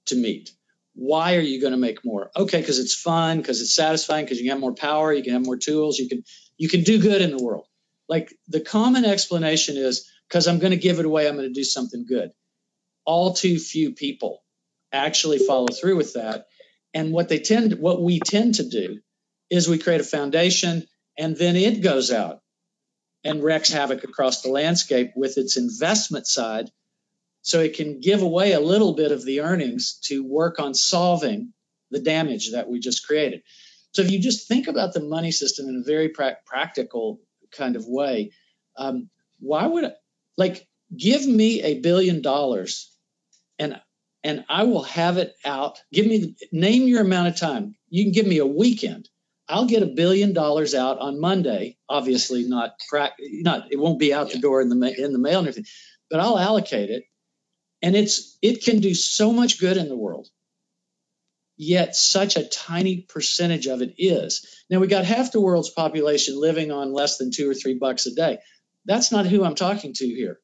[0.06, 0.52] to meet.
[0.94, 2.32] Why are you going to make more?
[2.36, 5.46] Okay, because it's fun, because it's satisfying, because you have more power, you can have
[5.46, 6.24] more tools, you can
[6.58, 7.66] you can do good in the world.
[8.10, 11.54] Like the common explanation is because I'm going to give it away, I'm going to
[11.54, 12.32] do something good.
[13.06, 14.44] All too few people
[14.92, 16.48] actually follow through with that.
[16.94, 19.00] And what they tend what we tend to do
[19.50, 20.86] is we create a foundation
[21.18, 22.40] and then it goes out
[23.24, 26.70] and wreaks havoc across the landscape with its investment side
[27.42, 31.54] so it can give away a little bit of the earnings to work on solving
[31.90, 33.42] the damage that we just created
[33.94, 37.20] so if you just think about the money system in a very pra- practical
[37.52, 38.32] kind of way
[38.78, 39.92] um, why would I,
[40.38, 42.92] like give me a billion dollars
[43.60, 43.80] and
[44.24, 45.82] and I will have it out.
[45.92, 47.76] Give me name your amount of time.
[47.90, 49.10] You can give me a weekend.
[49.50, 51.78] I'll get a billion dollars out on Monday.
[51.90, 54.36] Obviously, not not it won't be out yeah.
[54.36, 55.70] the door in the in the mail and everything,
[56.10, 57.04] but I'll allocate it,
[57.82, 60.28] and it's it can do so much good in the world.
[61.58, 64.46] Yet such a tiny percentage of it is.
[64.70, 68.08] Now we got half the world's population living on less than two or three bucks
[68.08, 68.40] a day.
[68.86, 70.40] That's not who I'm talking to here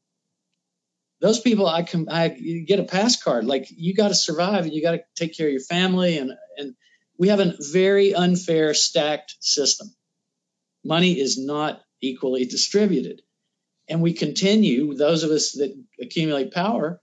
[1.22, 3.46] those people I can I get a pass card.
[3.46, 6.32] Like you got to survive and you got to take care of your family and
[6.58, 6.76] and
[7.18, 9.88] we have a very unfair stacked system.
[10.86, 13.22] Money is not equally distributed.
[13.90, 17.02] And we continue, those of us that accumulate power,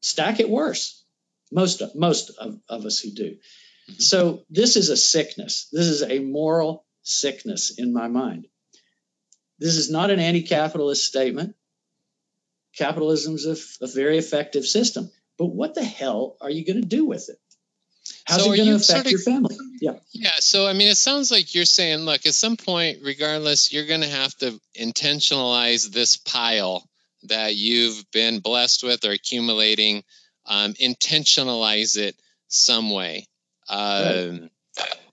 [0.00, 1.04] stack it worse.
[1.52, 3.30] Most of, most of, of us who do.
[3.30, 3.94] Mm-hmm.
[3.98, 5.68] So this is a sickness.
[5.72, 8.46] This is a moral sickness in my mind.
[9.58, 11.54] This is not an anti-capitalist statement
[12.76, 15.10] capitalism is a, a, very effective system.
[15.38, 17.38] But what the hell are you going to do with it?
[18.24, 19.56] How's so it going to affect sort of, your family?
[19.80, 19.98] Yeah.
[20.12, 20.32] Yeah.
[20.38, 24.02] So, I mean, it sounds like you're saying, look, at some point, regardless, you're going
[24.02, 26.88] to have to intentionalize this pile
[27.24, 30.02] that you've been blessed with or accumulating,
[30.46, 32.16] um, intentionalize it
[32.48, 33.26] some way.
[33.68, 34.50] Um.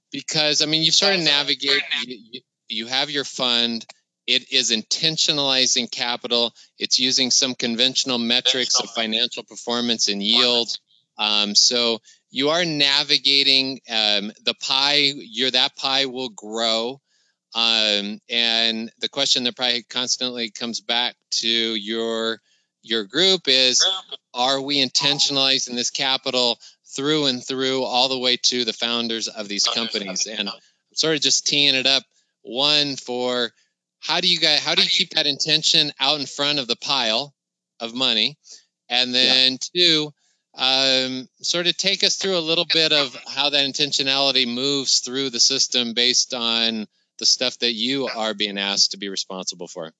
[0.10, 2.39] Because, I mean, you sort of navigate, you,
[2.70, 3.86] you have your fund
[4.28, 6.53] it is intentionalizing capital.
[6.78, 10.78] It's using some conventional metrics of financial performance and yield.
[11.18, 11.99] Um, so
[12.30, 15.14] you are navigating um, the pie.
[15.16, 16.99] Your that pie will grow,
[17.58, 22.39] um, and the question that probably constantly comes back to your
[22.84, 23.84] your group is:
[24.32, 26.60] Are we intentionalizing this capital
[26.95, 30.28] through and through, all the way to the founders of these companies?
[30.28, 30.55] And I'm
[30.93, 32.03] sort of just teeing it up.
[32.43, 33.49] One for
[34.01, 36.76] how do you guys how do you keep that intention out in front of the
[36.76, 37.34] pile
[37.80, 38.38] of money
[38.88, 39.86] and then yeah.
[39.88, 40.14] two
[40.53, 45.32] um, sort of take us through a little bit of how that intentionality moves through
[45.32, 46.88] the system based on
[47.18, 49.93] the stuff that you are being asked to be responsible for.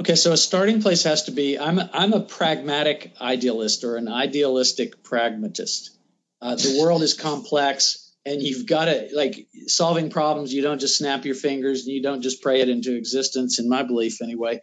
[0.00, 3.96] Okay so a starting place has to be i'm a, I'm a pragmatic idealist or
[3.96, 5.96] an idealistic pragmatist.
[6.40, 10.98] Uh, the world is complex and you've got to like solving problems you don't just
[10.98, 14.60] snap your fingers and you don't just pray it into existence in my belief anyway.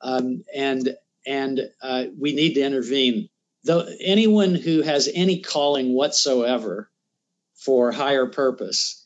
[0.00, 3.28] Um, and and uh, we need to intervene.
[3.64, 6.90] Though anyone who has any calling whatsoever
[7.56, 9.04] for higher purpose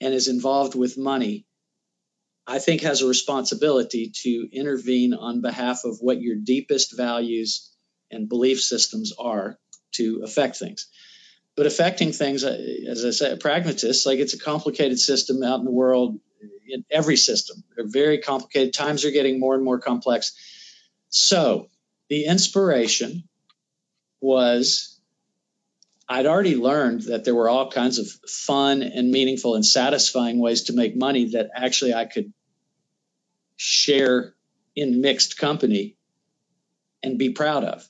[0.00, 1.46] and is involved with money
[2.46, 7.70] i think has a responsibility to intervene on behalf of what your deepest values
[8.10, 9.58] and belief systems are
[9.92, 10.88] to affect things
[11.56, 15.64] but affecting things, uh, as I said, pragmatists, like it's a complicated system out in
[15.64, 16.18] the world,
[16.68, 17.62] in every system.
[17.74, 18.74] They're very complicated.
[18.74, 20.32] Times are getting more and more complex.
[21.10, 21.68] So
[22.08, 23.28] the inspiration
[24.20, 24.93] was
[26.08, 30.64] I'd already learned that there were all kinds of fun and meaningful and satisfying ways
[30.64, 32.32] to make money that actually I could
[33.56, 34.34] share
[34.76, 35.96] in mixed company
[37.02, 37.88] and be proud of.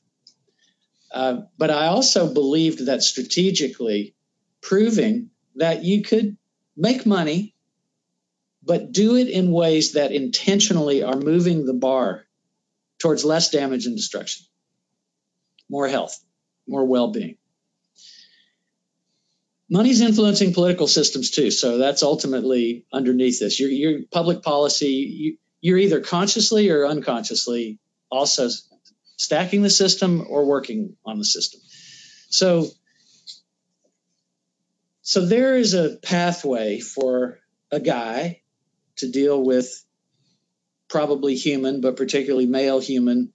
[1.11, 4.15] Uh, but I also believed that strategically
[4.61, 6.37] proving that you could
[6.77, 7.55] make money,
[8.63, 12.27] but do it in ways that intentionally are moving the bar
[12.99, 14.45] towards less damage and destruction,
[15.69, 16.19] more health,
[16.67, 17.37] more well being.
[19.71, 23.59] Money's influencing political systems too, so that's ultimately underneath this.
[23.59, 27.79] Your, your public policy, you, you're either consciously or unconsciously
[28.11, 28.49] also
[29.17, 31.61] stacking the system or working on the system.
[32.29, 32.67] So,
[35.03, 37.39] so there is a pathway for
[37.71, 38.43] a guy
[38.97, 39.85] to deal with
[40.89, 43.33] probably human, but particularly male human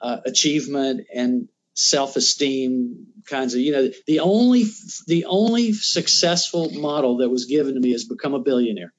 [0.00, 4.64] uh, achievement and self-esteem kinds of you know the only
[5.06, 8.92] the only successful model that was given to me is become a billionaire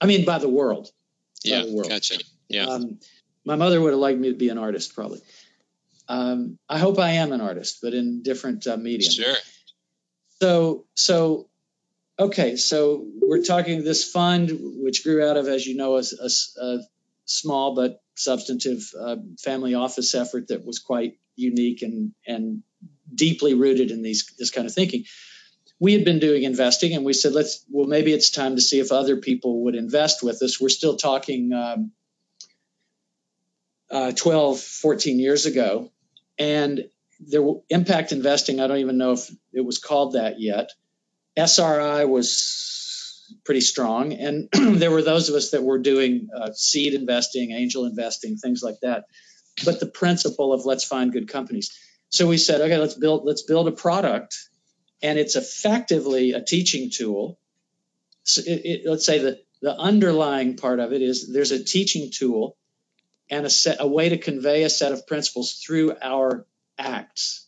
[0.00, 0.88] i mean by the world
[1.44, 1.90] yeah the world.
[1.90, 2.18] gotcha
[2.48, 2.98] yeah um,
[3.44, 5.20] my mother would have liked me to be an artist, probably.
[6.08, 9.12] Um, I hope I am an artist, but in different uh, medium.
[9.12, 9.34] Sure.
[10.40, 11.48] So, so,
[12.18, 12.56] okay.
[12.56, 16.78] So we're talking this fund, which grew out of, as you know, a, a, a
[17.24, 22.62] small but substantive uh, family office effort that was quite unique and and
[23.12, 25.04] deeply rooted in these this kind of thinking.
[25.78, 28.80] We had been doing investing, and we said, let's well, maybe it's time to see
[28.80, 30.60] if other people would invest with us.
[30.60, 31.52] We're still talking.
[31.52, 31.92] Um,
[33.90, 35.90] uh, 12, 14 years ago.
[36.38, 40.70] And there impact investing, I don't even know if it was called that yet.
[41.36, 42.30] SRI was
[43.44, 44.12] pretty strong.
[44.12, 48.62] And there were those of us that were doing uh, seed investing, angel investing, things
[48.62, 49.04] like that.
[49.64, 51.70] But the principle of let's find good companies.
[52.08, 54.36] So we said, okay, let's build let's build a product,
[55.02, 57.38] and it's effectively a teaching tool.
[58.24, 62.10] So it, it, let's say the the underlying part of it is there's a teaching
[62.12, 62.56] tool
[63.30, 66.46] and a set a way to convey a set of principles through our
[66.78, 67.46] acts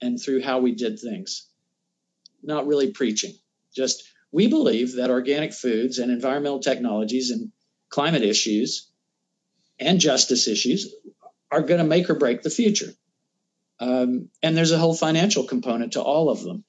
[0.00, 1.46] and through how we did things.
[2.42, 3.34] Not really preaching,
[3.74, 7.50] just we believe that organic foods and environmental technologies and
[7.88, 8.88] climate issues
[9.78, 10.94] and justice issues
[11.50, 12.92] are going to make or break the future.
[13.80, 16.64] Um, and there's a whole financial component to all of them.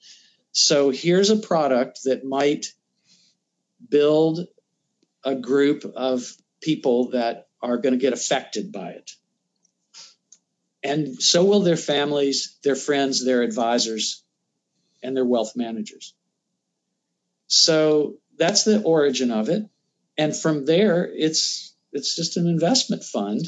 [0.52, 2.66] So here's a product that might
[3.88, 4.46] build
[5.24, 6.26] a group of
[6.60, 9.12] people that are going to get affected by it.
[10.82, 14.24] And so will their families, their friends, their advisors,
[15.02, 16.14] and their wealth managers.
[17.52, 19.68] So that's the origin of it.
[20.16, 23.46] And from there, it's it's just an investment fund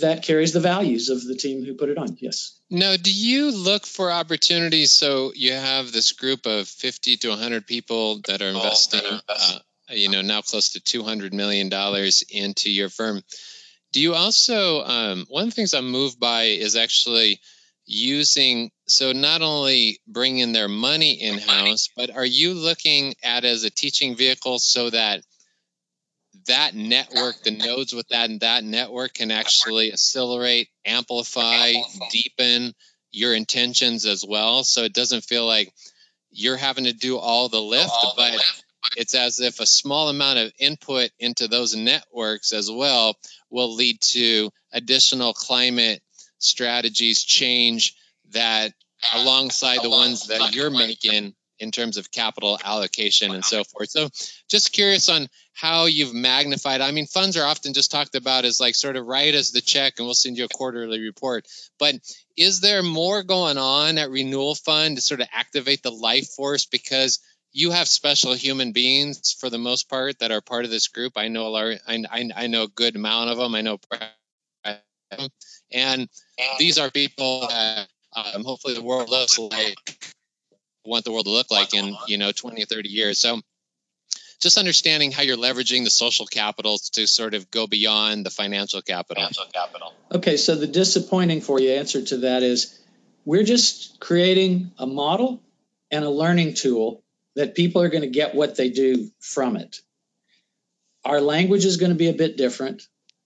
[0.00, 2.16] that carries the values of the team who put it on.
[2.18, 2.58] Yes.
[2.70, 4.90] Now, do you look for opportunities?
[4.90, 9.58] So you have this group of 50 to 100 people that are investing, uh,
[9.90, 13.22] you know, now close to 200 million dollars into your firm.
[13.92, 17.40] Do you also um, one of the things I'm moved by is actually
[17.86, 23.64] using so not only bringing their money in house, but are you looking at as
[23.64, 25.22] a teaching vehicle so that
[26.46, 31.72] that network, the nodes with that and that network can actually accelerate, amplify,
[32.10, 32.72] deepen
[33.10, 34.62] your intentions as well.
[34.62, 35.72] So it doesn't feel like
[36.30, 38.34] you're having to do all the lift, but
[38.96, 43.16] it's as if a small amount of input into those networks as well
[43.50, 46.02] will lead to additional climate
[46.38, 47.94] strategies change
[48.30, 48.72] that
[49.14, 53.90] alongside the ones that you're making in terms of capital allocation and so forth.
[53.90, 54.08] So,
[54.48, 56.82] just curious on how you've magnified.
[56.82, 59.62] I mean, funds are often just talked about as like sort of write us the
[59.62, 61.46] check and we'll send you a quarterly report.
[61.78, 61.94] But
[62.36, 66.66] is there more going on at Renewal Fund to sort of activate the life force
[66.66, 67.20] because
[67.52, 71.14] you have special human beings for the most part that are part of this group.
[71.16, 73.54] I know a lot, I, I, I know a good amount of them.
[73.54, 73.78] I know,
[75.72, 76.08] and
[76.58, 80.14] these are people that um, hopefully the world looks like
[80.84, 83.18] want the world to look like in you know 20 or 30 years.
[83.18, 83.40] So
[84.40, 88.82] just understanding how you're leveraging the social capital to sort of go beyond the financial
[88.82, 89.22] capital.
[89.22, 89.94] Financial capital.
[90.12, 92.78] Okay, so the disappointing for you answer to that is
[93.24, 95.42] we're just creating a model
[95.90, 97.02] and a learning tool
[97.34, 99.76] that people are going to get what they do from it.
[101.04, 102.82] Our language is going to be a bit different,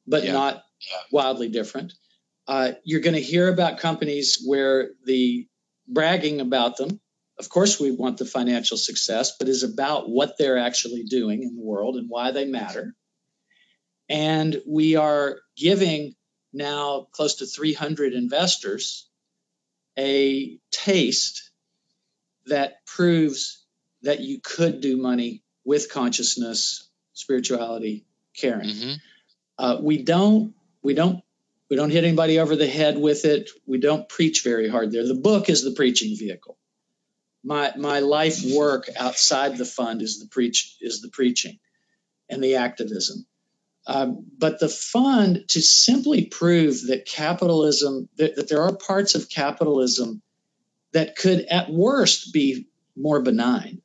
[0.06, 0.32] but yeah.
[0.32, 0.60] not yeah.
[1.10, 1.92] Wildly different.
[2.48, 5.46] Uh, you're going to hear about companies where the
[5.86, 7.00] bragging about them
[7.40, 11.56] of course, we want the financial success, but is about what they're actually doing in
[11.56, 12.94] the world and why they matter.
[14.10, 16.14] And we are giving
[16.52, 19.08] now close to 300 investors
[19.98, 21.50] a taste
[22.46, 23.64] that proves
[24.02, 28.04] that you could do money with consciousness, spirituality,
[28.36, 28.68] caring.
[28.68, 28.92] Mm-hmm.
[29.58, 30.52] Uh, we don't
[30.82, 31.22] we don't
[31.68, 33.50] we don't hit anybody over the head with it.
[33.66, 35.06] We don't preach very hard there.
[35.06, 36.58] The book is the preaching vehicle
[37.42, 41.58] my my life work outside the fund is the preach is the preaching
[42.28, 43.26] and the activism.
[43.86, 49.30] Um, but the fund to simply prove that capitalism that, that there are parts of
[49.30, 50.22] capitalism
[50.92, 53.80] that could at worst be more benign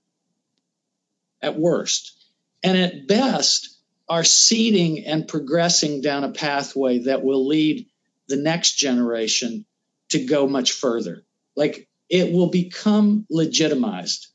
[1.41, 2.25] at worst
[2.61, 3.74] and at best
[4.07, 7.87] are seeding and progressing down a pathway that will lead
[8.27, 9.65] the next generation
[10.09, 11.23] to go much further
[11.55, 14.27] like it will become legitimized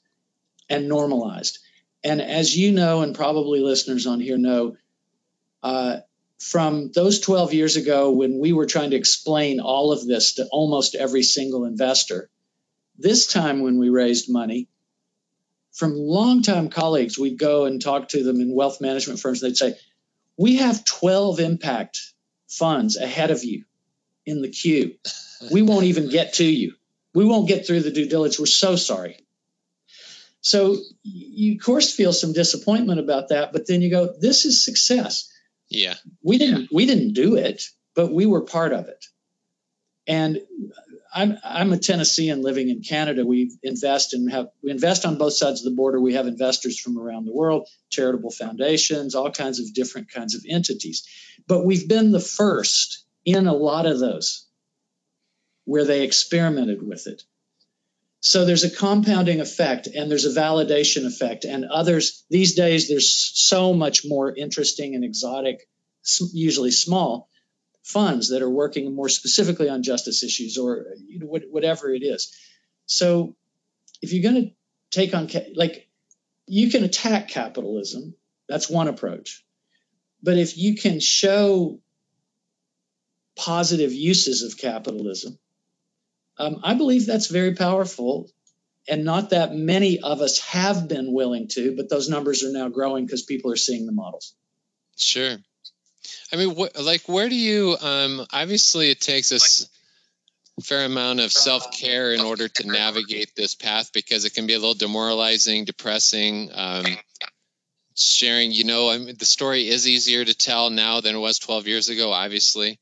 [0.68, 1.58] and normalized.
[2.02, 4.76] And as you know, and probably listeners on here know,
[5.62, 5.98] uh,
[6.38, 10.46] from those 12 years ago when we were trying to explain all of this to
[10.50, 12.30] almost every single investor,
[12.98, 14.68] this time when we raised money,
[15.72, 19.40] from longtime colleagues, we'd go and talk to them in wealth management firms.
[19.40, 19.74] They'd say,
[20.36, 22.00] We have 12 impact
[22.48, 23.64] funds ahead of you
[24.26, 24.96] in the queue.
[25.52, 26.74] We won't even get to you
[27.14, 28.38] we won't get through the due diligence.
[28.38, 29.24] We're so sorry.
[30.42, 34.64] So you of course feel some disappointment about that, but then you go, this is
[34.64, 35.30] success.
[35.68, 35.94] Yeah.
[36.22, 37.64] We didn't we didn't do it,
[37.94, 39.04] but we were part of it.
[40.06, 40.40] And
[41.12, 43.26] I'm I'm a Tennessean living in Canada.
[43.26, 46.00] We invest and have we invest on both sides of the border.
[46.00, 50.44] We have investors from around the world, charitable foundations, all kinds of different kinds of
[50.48, 51.06] entities.
[51.48, 54.46] But we've been the first in a lot of those
[55.64, 57.22] where they experimented with it.
[58.20, 61.44] So there's a compounding effect and there's a validation effect.
[61.44, 65.66] And others, these days, there's so much more interesting and exotic,
[66.32, 67.29] usually small
[67.90, 72.34] funds that are working more specifically on justice issues or you know, whatever it is.
[72.86, 73.36] So
[74.02, 74.50] if you're going to
[74.90, 75.88] take on like
[76.46, 78.14] you can attack capitalism,
[78.48, 79.44] that's one approach.
[80.22, 81.80] But if you can show
[83.36, 85.38] positive uses of capitalism,
[86.38, 88.28] um, I believe that's very powerful.
[88.88, 92.68] And not that many of us have been willing to, but those numbers are now
[92.68, 94.34] growing because people are seeing the models.
[94.96, 95.36] Sure.
[96.32, 97.76] I mean, what, like, where do you?
[97.80, 99.68] Um, obviously, it takes us
[100.58, 104.46] a fair amount of self care in order to navigate this path because it can
[104.46, 106.50] be a little demoralizing, depressing.
[106.54, 106.84] Um,
[107.96, 111.38] sharing, you know, I mean, the story is easier to tell now than it was
[111.38, 112.78] 12 years ago, obviously.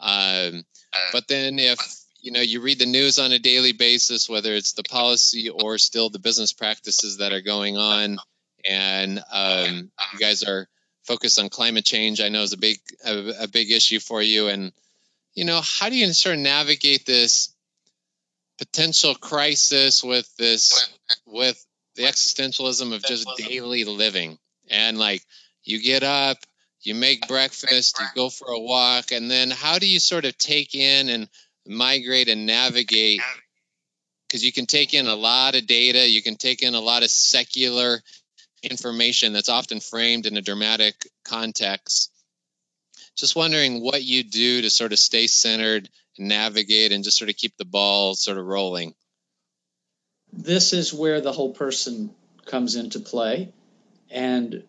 [0.00, 0.64] Um,
[1.12, 1.78] but then if
[2.20, 5.78] you know you read the news on a daily basis, whether it's the policy or
[5.78, 8.18] still the business practices that are going on,
[8.68, 10.68] and um, you guys are
[11.06, 12.20] focus on climate change.
[12.20, 14.72] I know is a big a, a big issue for you, and
[15.34, 17.54] you know how do you sort of navigate this
[18.58, 20.88] potential crisis with this
[21.26, 24.38] with the existentialism of just daily living
[24.70, 25.22] and like
[25.64, 26.38] you get up
[26.82, 30.36] you make breakfast you go for a walk and then how do you sort of
[30.38, 31.28] take in and
[31.66, 33.20] migrate and navigate
[34.26, 37.02] because you can take in a lot of data you can take in a lot
[37.02, 38.00] of secular
[38.62, 42.12] information that's often framed in a dramatic context.
[43.16, 45.88] Just wondering what you do to sort of stay centered,
[46.18, 48.94] and navigate, and just sort of keep the ball sort of rolling.
[50.32, 52.10] This is where the whole person
[52.44, 53.52] comes into play.
[54.10, 54.64] And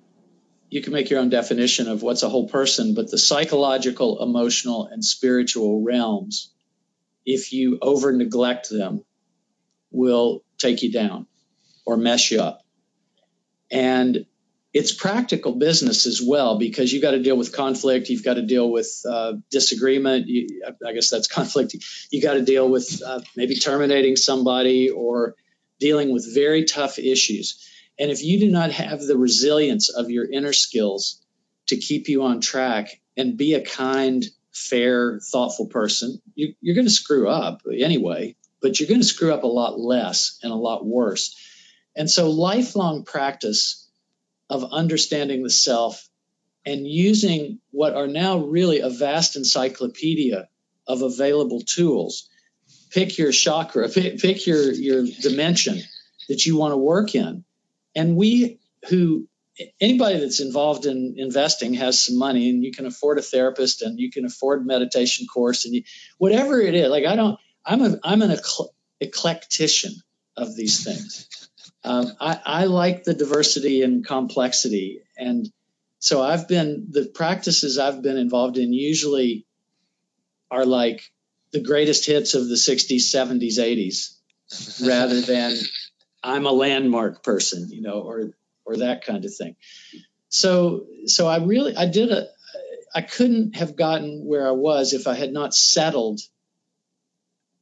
[0.69, 4.87] you can make your own definition of what's a whole person, but the psychological, emotional,
[4.87, 6.51] and spiritual realms,
[7.25, 9.03] if you over neglect them,
[9.91, 11.27] will take you down
[11.85, 12.65] or mess you up.
[13.71, 14.25] And
[14.73, 18.09] it's practical business as well because you've got to deal with conflict.
[18.09, 20.27] You've got to deal with uh, disagreement.
[20.27, 21.75] You, I guess that's conflict.
[22.11, 25.35] You got to deal with uh, maybe terminating somebody or
[25.79, 27.65] dealing with very tough issues.
[27.99, 31.21] And if you do not have the resilience of your inner skills
[31.67, 36.85] to keep you on track and be a kind, fair, thoughtful person, you, you're going
[36.85, 40.55] to screw up anyway, but you're going to screw up a lot less and a
[40.55, 41.35] lot worse
[41.97, 43.89] and so, lifelong practice
[44.49, 46.07] of understanding the self
[46.65, 50.47] and using what are now really a vast encyclopedia
[50.87, 52.29] of available tools.
[52.91, 55.79] Pick your chakra, pick, pick your, your dimension
[56.29, 57.43] that you want to work in.
[57.95, 59.27] And we who
[59.79, 63.99] anybody that's involved in investing has some money and you can afford a therapist and
[63.99, 65.83] you can afford meditation course and you,
[66.19, 68.37] whatever it is like i don't i'm a i'm an
[69.01, 69.93] eclectician
[70.35, 71.27] of these things
[71.87, 74.99] um, I, I like the diversity and complexity.
[75.17, 75.49] And
[75.99, 79.45] so I've been, the practices I've been involved in usually
[80.51, 81.01] are like
[81.53, 85.55] the greatest hits of the 60s, 70s, 80s, rather than
[86.21, 88.31] I'm a landmark person, you know, or,
[88.65, 89.55] or that kind of thing.
[90.27, 92.27] So, so I really, I did a,
[92.93, 96.19] I couldn't have gotten where I was if I had not settled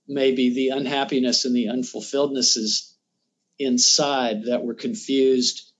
[0.07, 2.94] maybe the unhappiness and the unfulfillednesses
[3.59, 5.71] inside that were confused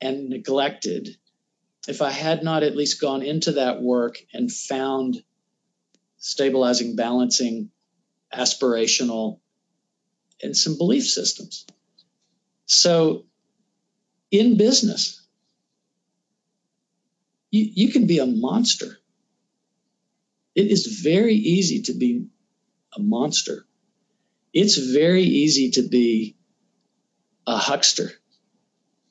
[0.00, 1.16] and neglected,
[1.88, 5.22] if I had not at least gone into that work and found
[6.18, 7.70] stabilizing, balancing,
[8.32, 9.40] aspirational,
[10.42, 11.66] and some belief systems.
[12.66, 13.24] So,
[14.30, 15.26] in business,
[17.50, 18.98] you, you can be a monster.
[20.54, 22.26] It is very easy to be
[22.96, 23.64] a monster.
[24.52, 26.36] It's very easy to be
[27.48, 28.10] a huckster,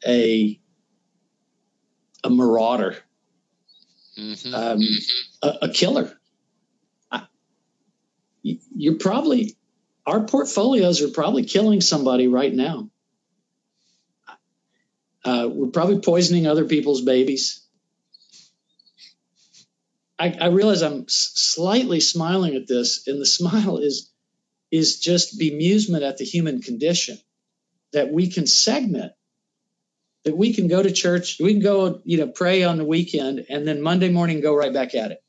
[0.06, 0.60] a
[2.24, 2.98] a marauder,
[4.18, 4.54] mm-hmm.
[4.54, 4.82] um,
[5.42, 6.16] a, a, killer.
[7.12, 7.28] I,
[8.44, 9.58] you're probably
[10.06, 12.92] our portfolios are probably killing somebody right now.
[15.26, 17.66] Uh, we're probably poisoning other people's babies.
[20.20, 24.12] I, I realize I'm s- slightly smiling at this, and the smile is
[24.70, 27.18] is just bemusement at the human condition
[27.98, 29.12] that we can segment
[30.24, 33.44] that we can go to church we can go you know pray on the weekend
[33.50, 35.24] and then monday morning go right back at it.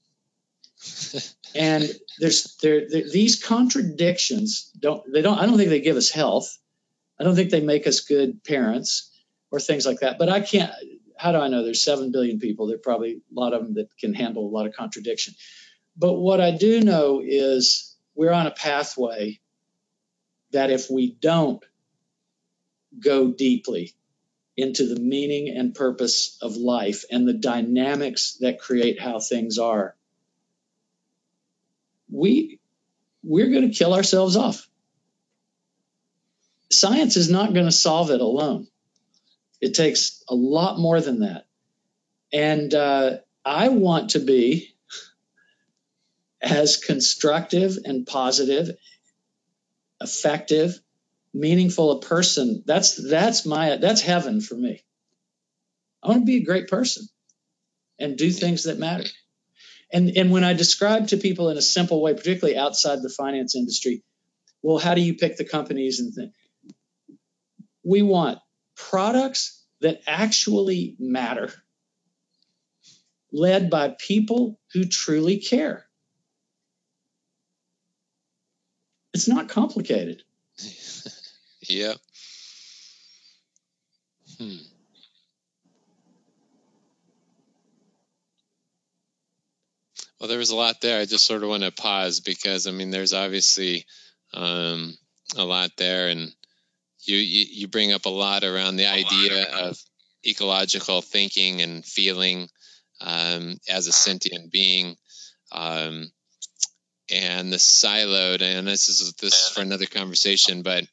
[1.54, 6.10] And there's there, there, these contradictions don't they don't i don't think they give us
[6.10, 6.58] health.
[7.18, 9.10] I don't think they make us good parents
[9.50, 10.70] or things like that but i can't
[11.16, 11.64] how do i know?
[11.64, 12.66] There's 7 billion people.
[12.66, 15.34] There are probably a lot of them that can handle a lot of contradiction.
[15.96, 19.40] But what i do know is we're on a pathway
[20.50, 21.62] that if we don't
[22.98, 23.94] go deeply
[24.56, 29.94] into the meaning and purpose of life and the dynamics that create how things are,
[32.10, 32.58] we
[33.22, 34.68] we're going to kill ourselves off.
[36.70, 38.66] Science is not going to solve it alone.
[39.60, 41.46] It takes a lot more than that.
[42.32, 44.74] And uh, I want to be
[46.40, 48.70] as constructive and positive,
[50.00, 50.78] effective,
[51.34, 52.62] meaningful a person.
[52.66, 54.82] That's that's my that's heaven for me.
[56.02, 57.06] I want to be a great person
[57.98, 59.04] and do things that matter.
[59.92, 63.56] And and when I describe to people in a simple way, particularly outside the finance
[63.56, 64.02] industry,
[64.62, 66.34] well, how do you pick the companies and things?
[67.84, 68.38] We want
[68.76, 71.52] products that actually matter,
[73.32, 75.86] led by people who truly care.
[79.14, 80.22] It's not complicated.
[81.68, 81.94] yeah.
[84.38, 84.56] Hmm.
[90.18, 91.00] Well, there was a lot there.
[91.00, 93.86] I just sort of want to pause because I mean, there's obviously
[94.34, 94.96] um,
[95.36, 96.32] a lot there, and
[97.02, 99.78] you, you you bring up a lot around the idea of
[100.26, 102.48] ecological thinking and feeling
[103.00, 104.96] um, as a sentient being,
[105.52, 106.10] um,
[107.10, 108.42] and the siloed.
[108.42, 110.84] And this is this is for another conversation, but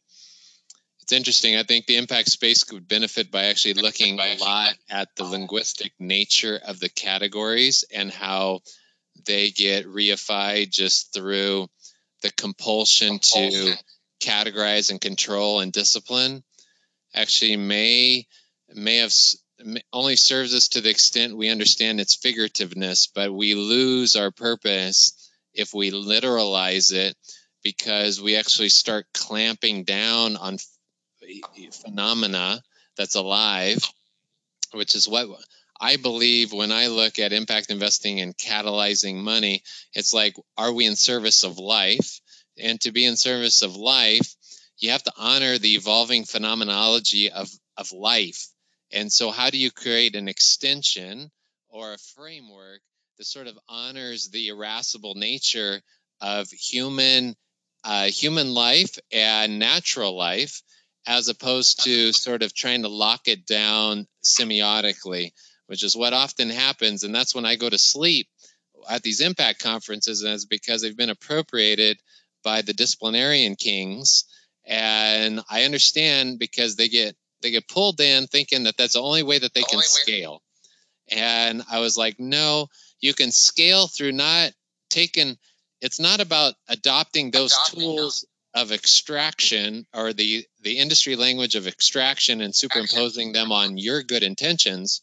[1.05, 1.55] it's interesting.
[1.55, 5.91] I think the impact space could benefit by actually looking a lot at the linguistic
[5.99, 8.61] nature of the categories and how
[9.27, 11.67] they get reified just through
[12.23, 13.75] the compulsion, to
[14.19, 16.43] categorize and control and discipline.
[17.13, 18.25] Actually may
[18.73, 19.13] may have
[19.93, 25.31] only serves us to the extent we understand its figurativeness but we lose our purpose
[25.53, 27.15] if we literalize it
[27.63, 30.57] because we actually start clamping down on
[31.71, 32.61] phenomena
[32.97, 33.79] that's alive
[34.71, 35.27] which is what
[35.79, 39.63] I believe when I look at impact investing and catalyzing money,
[39.93, 42.21] it's like, are we in service of life?
[42.57, 44.35] And to be in service of life,
[44.77, 48.47] you have to honor the evolving phenomenology of, of life.
[48.91, 51.31] And so, how do you create an extension
[51.69, 52.79] or a framework
[53.17, 55.81] that sort of honors the irascible nature
[56.21, 57.35] of human
[57.83, 60.63] uh, human life and natural life,
[61.07, 65.31] as opposed to sort of trying to lock it down semiotically?
[65.67, 67.03] which is what often happens.
[67.03, 68.27] And that's when I go to sleep
[68.89, 71.99] at these impact conferences, and it's because they've been appropriated
[72.43, 74.25] by the disciplinarian kings.
[74.65, 79.23] And I understand because they get they get pulled in thinking that that's the only
[79.23, 80.41] way that they the can scale.
[81.11, 82.67] And I was like, no,
[82.99, 84.51] you can scale through not
[84.89, 85.37] taking.
[85.81, 88.25] It's not about adopting those adopting tools
[88.55, 94.23] of extraction or the the industry language of extraction and superimposing them on your good
[94.23, 95.01] intentions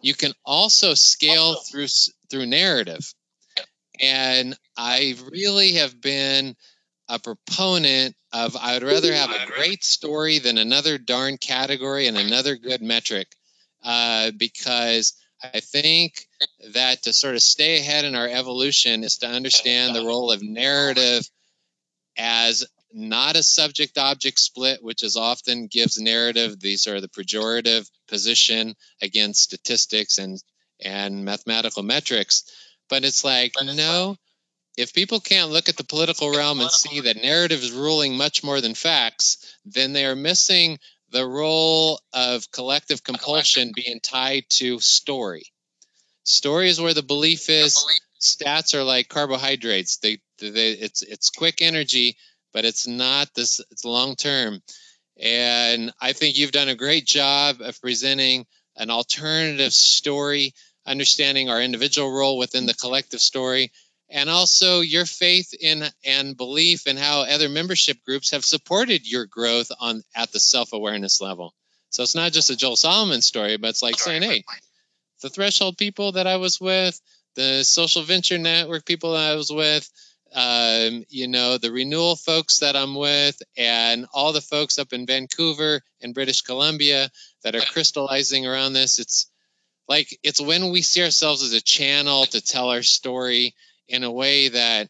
[0.00, 1.86] you can also scale through
[2.30, 3.12] through narrative.
[4.00, 6.54] And i really have been
[7.08, 12.16] a proponent of i would rather have a great story than another darn category and
[12.16, 13.26] another good metric
[13.82, 16.26] uh, because i think
[16.74, 20.42] that to sort of stay ahead in our evolution is to understand the role of
[20.42, 21.28] narrative
[22.16, 22.64] as
[22.98, 26.58] not a subject object split, which is often gives narrative.
[26.60, 30.42] These are the pejorative position against statistics and
[30.80, 32.44] and mathematical metrics.
[32.88, 34.16] But it's like, no,
[34.76, 38.44] if people can't look at the political realm and see that narrative is ruling much
[38.44, 40.78] more than facts, then they are missing
[41.10, 45.44] the role of collective compulsion being tied to story.
[46.22, 47.84] Story is where the belief is.
[48.20, 49.98] Stats are like carbohydrates.
[49.98, 52.16] They, they it's it's quick energy,
[52.52, 54.60] but it's not this it's long term
[55.20, 58.46] and i think you've done a great job of presenting
[58.76, 60.54] an alternative story
[60.86, 63.70] understanding our individual role within the collective story
[64.10, 69.26] and also your faith in and belief in how other membership groups have supported your
[69.26, 71.52] growth on at the self-awareness level.
[71.90, 74.44] So it's not just a joel solomon story but it's like saying hey
[75.22, 77.00] the threshold people that i was with
[77.34, 79.88] the social venture network people that i was with
[80.34, 85.06] um, you know, the renewal folks that I'm with, and all the folks up in
[85.06, 87.10] Vancouver and British Columbia
[87.44, 88.98] that are crystallizing around this.
[88.98, 89.30] It's
[89.88, 93.54] like it's when we see ourselves as a channel to tell our story
[93.88, 94.88] in a way that,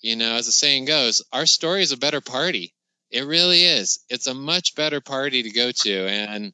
[0.00, 2.74] you know, as the saying goes, our story is a better party.
[3.10, 4.00] It really is.
[4.08, 6.06] It's a much better party to go to.
[6.08, 6.52] And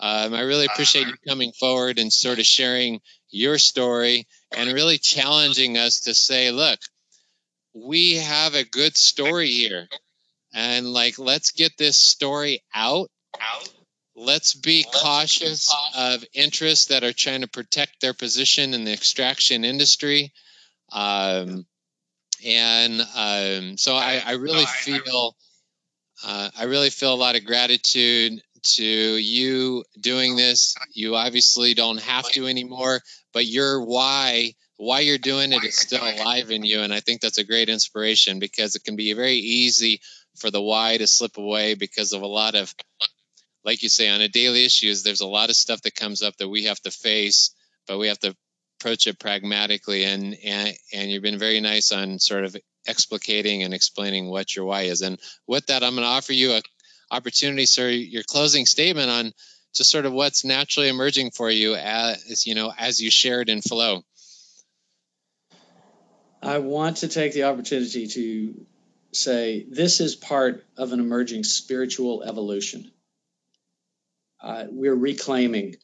[0.00, 4.26] um, I really appreciate you coming forward and sort of sharing your story
[4.56, 6.78] and really challenging us to say, look,
[7.74, 9.88] we have a good story here.
[10.54, 13.10] And like, let's get this story out.
[13.40, 13.68] Out.
[14.16, 19.64] Let's be cautious of interests that are trying to protect their position in the extraction
[19.64, 20.32] industry.
[20.92, 21.66] Um,
[22.46, 25.34] and um, so I, I really feel
[26.24, 30.76] uh, I really feel a lot of gratitude to you doing this.
[30.92, 33.00] You obviously don't have to anymore,
[33.32, 37.20] but your why why you're doing it is still alive in you, and I think
[37.20, 40.00] that's a great inspiration because it can be very easy
[40.36, 42.74] for the why to slip away because of a lot of
[43.64, 46.36] like you say on a daily issues there's a lot of stuff that comes up
[46.36, 47.50] that we have to face
[47.86, 48.34] but we have to
[48.80, 52.56] approach it pragmatically and and, and you've been very nice on sort of
[52.86, 55.00] explicating and explaining what your why is.
[55.00, 56.62] And with that i'm going to offer you a
[57.10, 59.32] opportunity sir your closing statement on
[59.74, 63.48] just sort of what's naturally emerging for you uh, as you know as you shared
[63.48, 64.02] in flow
[66.44, 68.66] i want to take the opportunity to
[69.12, 72.90] say this is part of an emerging spiritual evolution
[74.40, 75.76] uh, we're reclaiming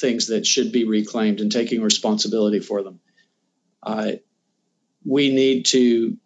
[0.00, 3.00] things that should be reclaimed and taking responsibility for them.
[3.82, 4.12] Uh,
[5.04, 6.16] we need to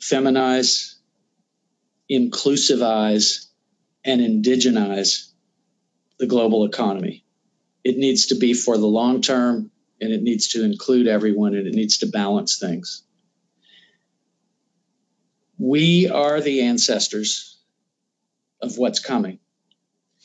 [0.00, 0.94] feminize,
[2.10, 3.46] inclusivize,
[4.04, 5.30] and indigenize
[6.18, 7.24] the global economy.
[7.84, 9.70] It needs to be for the long term
[10.00, 13.02] and it needs to include everyone and it needs to balance things.
[15.58, 17.58] We are the ancestors
[18.60, 19.38] of what's coming.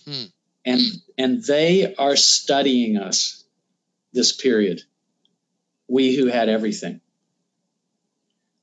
[0.05, 0.24] Hmm.
[0.65, 0.82] And
[1.17, 3.43] and they are studying us
[4.13, 4.82] this period.
[5.88, 7.01] We who had everything.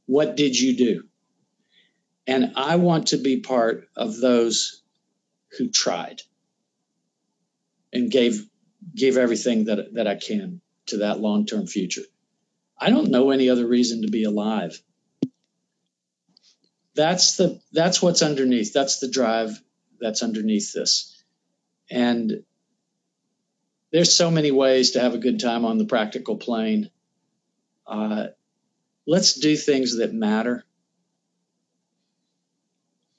[0.07, 1.05] What did you do?
[2.27, 4.83] And I want to be part of those
[5.57, 6.23] who tried
[7.93, 8.47] and gave
[8.95, 12.03] gave everything that that I can to that long-term future.
[12.78, 14.80] I don't know any other reason to be alive.
[16.95, 18.72] That's the that's what's underneath.
[18.72, 19.61] That's the drive
[20.01, 21.22] that's underneath this.
[21.91, 22.43] And
[23.93, 26.91] there's so many ways to have a good time on the practical plane.
[27.86, 28.26] Uh,
[29.07, 30.64] let's do things that matter.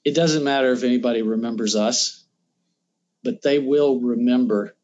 [0.04, 2.24] It doesn't matter if anybody remembers us,
[3.22, 4.74] but they will remember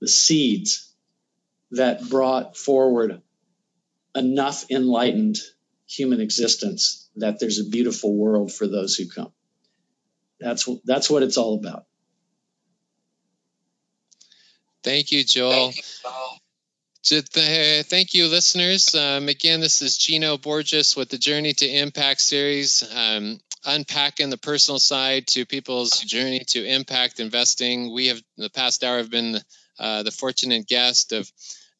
[0.00, 0.89] the seeds
[1.72, 3.22] that brought forward
[4.14, 5.38] enough enlightened
[5.86, 9.32] human existence that there's a beautiful world for those who come.
[10.38, 11.84] That's that's what it's all about.
[14.82, 15.72] Thank you, Joel.
[15.72, 15.76] Thank
[17.10, 18.94] you, Thank you listeners.
[18.94, 24.38] Um, again, this is Gino Borges with the Journey to Impact series, um, unpacking the
[24.38, 27.92] personal side to people's journey to impact investing.
[27.92, 29.38] We have, in the past hour, have been
[29.78, 31.30] uh, the fortunate guest of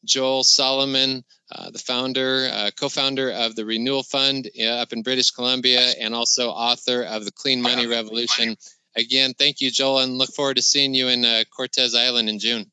[0.05, 5.31] Joel Solomon, uh, the founder, uh, co-founder of the Renewal Fund uh, up in British
[5.31, 8.55] Columbia, and also author of the Clean Money Revolution.
[8.95, 12.39] Again, thank you, Joel, and look forward to seeing you in uh, Cortes Island in
[12.39, 12.71] June.